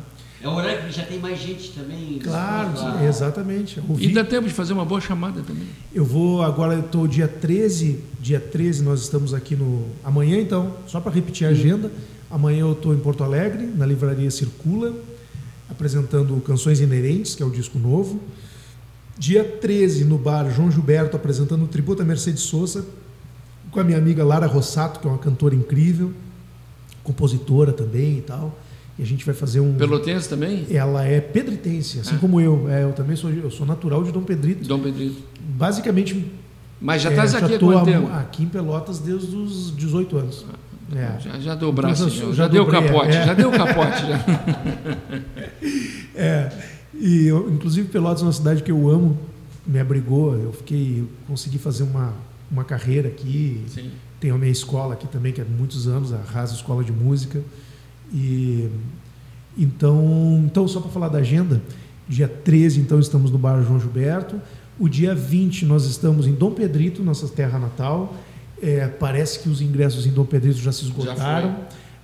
[0.44, 2.18] É o horário que já tem mais gente também.
[2.20, 3.78] Claro, a- sim, exatamente.
[3.78, 5.68] Eu E ouvi- dá tempo de fazer uma boa chamada também.
[5.94, 10.74] Eu vou agora, eu estou dia 13, dia 13 nós estamos aqui no amanhã então,
[10.88, 11.92] só para repetir a agenda.
[12.30, 14.94] Amanhã eu estou em Porto Alegre, na livraria Circula,
[15.70, 18.20] apresentando Canções Inerentes, que é o disco novo.
[19.20, 22.84] Dia 13 no bar João Gilberto apresentando o tributo a Mercedes Sosa
[23.70, 26.12] com a minha amiga Lara Rossato, que é uma cantora incrível,
[27.04, 28.58] compositora também e tal.
[29.00, 30.66] E a gente vai fazer um Pelotense também?
[30.70, 32.20] ela é pedritense, assim Ah.
[32.20, 32.70] como eu.
[32.70, 34.68] É, eu também sou, eu sou natural de Dom Pedrito.
[34.68, 35.22] Dom Pedrito.
[35.40, 36.26] Basicamente,
[36.80, 38.08] Mas já é, estás aqui há quanto tempo?
[38.12, 40.46] aqui em Pelotas desde os 18 anos.
[40.94, 41.20] É.
[41.22, 43.26] Já, já deu o braço, Já- já, já deu o capote, é.
[43.26, 44.04] já deu o capote.
[46.14, 46.52] É,
[46.94, 49.18] e eu, inclusive Pelotas é uma cidade que eu amo,
[49.66, 52.14] me abrigou, eu fiquei, consegui fazer uma,
[52.52, 53.92] uma carreira aqui, Sim.
[54.20, 57.42] tenho a minha escola aqui também, que é muitos anos, a Rasa Escola de Música.
[58.14, 58.70] E
[59.58, 61.62] então, então só para falar da agenda,
[62.08, 64.40] dia 13 então estamos no bar João Gilberto,
[64.80, 68.16] o dia 20 nós estamos em Dom Pedrito, nossa terra natal.
[68.62, 71.56] É, parece que os ingressos em Dom Pedrito já se esgotaram,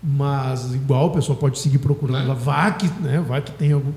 [0.01, 3.91] mas igual o pessoal pode seguir procurando lá, vá que, né, vai que tem algum.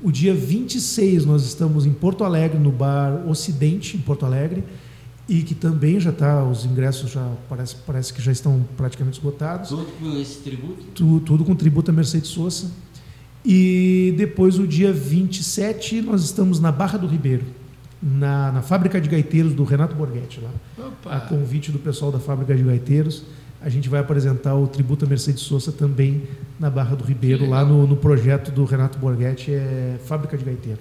[0.00, 4.62] O dia 26 nós estamos em Porto Alegre, no bar Ocidente, em Porto Alegre,
[5.28, 9.70] e que também já está, os ingressos já parece, parece que já estão praticamente esgotados.
[9.70, 10.82] Tudo com esse tributo?
[10.94, 12.70] Tu- tudo com tributo a Mercedes Sosa.
[13.44, 17.44] E depois, o dia 27, nós estamos na Barra do Ribeiro,
[18.02, 20.50] na, na fábrica de gaiteiros do Renato Borghetti, lá.
[20.78, 21.20] A Opa.
[21.28, 23.22] convite do pessoal da fábrica de gaiteiros.
[23.60, 26.22] A gente vai apresentar o tributo a Mercedes Sosa também
[26.60, 30.78] na Barra do Ribeiro, lá no, no projeto do Renato Borghetti, é Fábrica de Gaiteiro.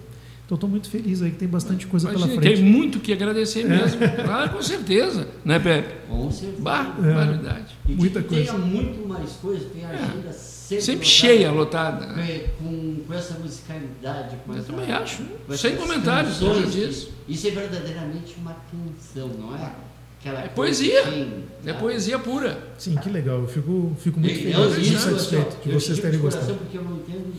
[0.53, 2.55] Então, estou muito feliz aí que tem bastante coisa Imagina, pela frente.
[2.61, 3.99] tem muito que agradecer mesmo.
[4.29, 5.27] Ah, com certeza.
[5.43, 5.95] Né, Pepe?
[6.07, 6.61] Com certeza.
[6.61, 7.01] Bah, É.
[7.25, 7.75] verdade.
[7.89, 8.51] E muita que coisa.
[8.53, 12.05] tenha muito mais coisa, tem a agenda sempre, Sempre lotada, cheia, lotada.
[12.21, 14.35] é, Com, com essa musicalidade.
[14.45, 15.23] Com Eu essa, também acho.
[15.47, 17.07] com Sem comentários, eu disse.
[17.25, 19.71] que- Isso é verdadeiramente uma canção, não é?
[20.19, 21.01] Aquela É poesia.
[21.01, 22.59] assim, É poesia pura.
[22.77, 23.39] Sim, que legal.
[23.39, 26.53] Eu fico, fico muito Eu- feliz, eu muito satisfeito ó, de eu vocês terem gostado.
[26.53, 27.33] Porque eu não entendo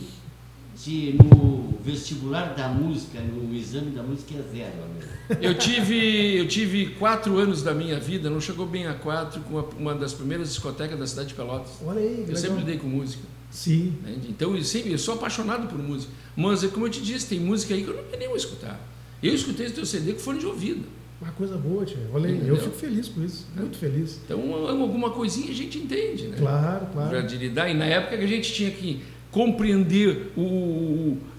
[0.75, 4.73] se no vestibular da música, no exame da música é zero.
[4.83, 5.43] amigo.
[5.43, 9.59] Eu tive, eu tive quatro anos da minha vida, não chegou bem a quatro, com
[9.79, 11.71] uma das primeiras discotecas da cidade de Pelotas.
[11.85, 12.35] Olha aí, Eu legal.
[12.35, 13.23] sempre lidei com música.
[13.49, 13.93] Sim?
[14.27, 16.11] Então eu, sempre, eu sou apaixonado por música.
[16.35, 18.37] Mas, é como eu te disse, tem música aí que eu não queria nem vou
[18.37, 18.79] escutar.
[19.23, 20.83] Eu escutei esse teu CD com fone de ouvido.
[21.21, 21.97] uma coisa boa, tia.
[22.13, 23.47] Olha aí, eu fico feliz com isso.
[23.55, 24.19] Muito feliz.
[24.25, 26.37] Então, alguma coisinha a gente entende, né?
[26.37, 27.27] Claro, Para claro.
[27.37, 27.69] lidar.
[27.69, 29.01] E na época que a gente tinha que
[29.35, 31.17] compreender o,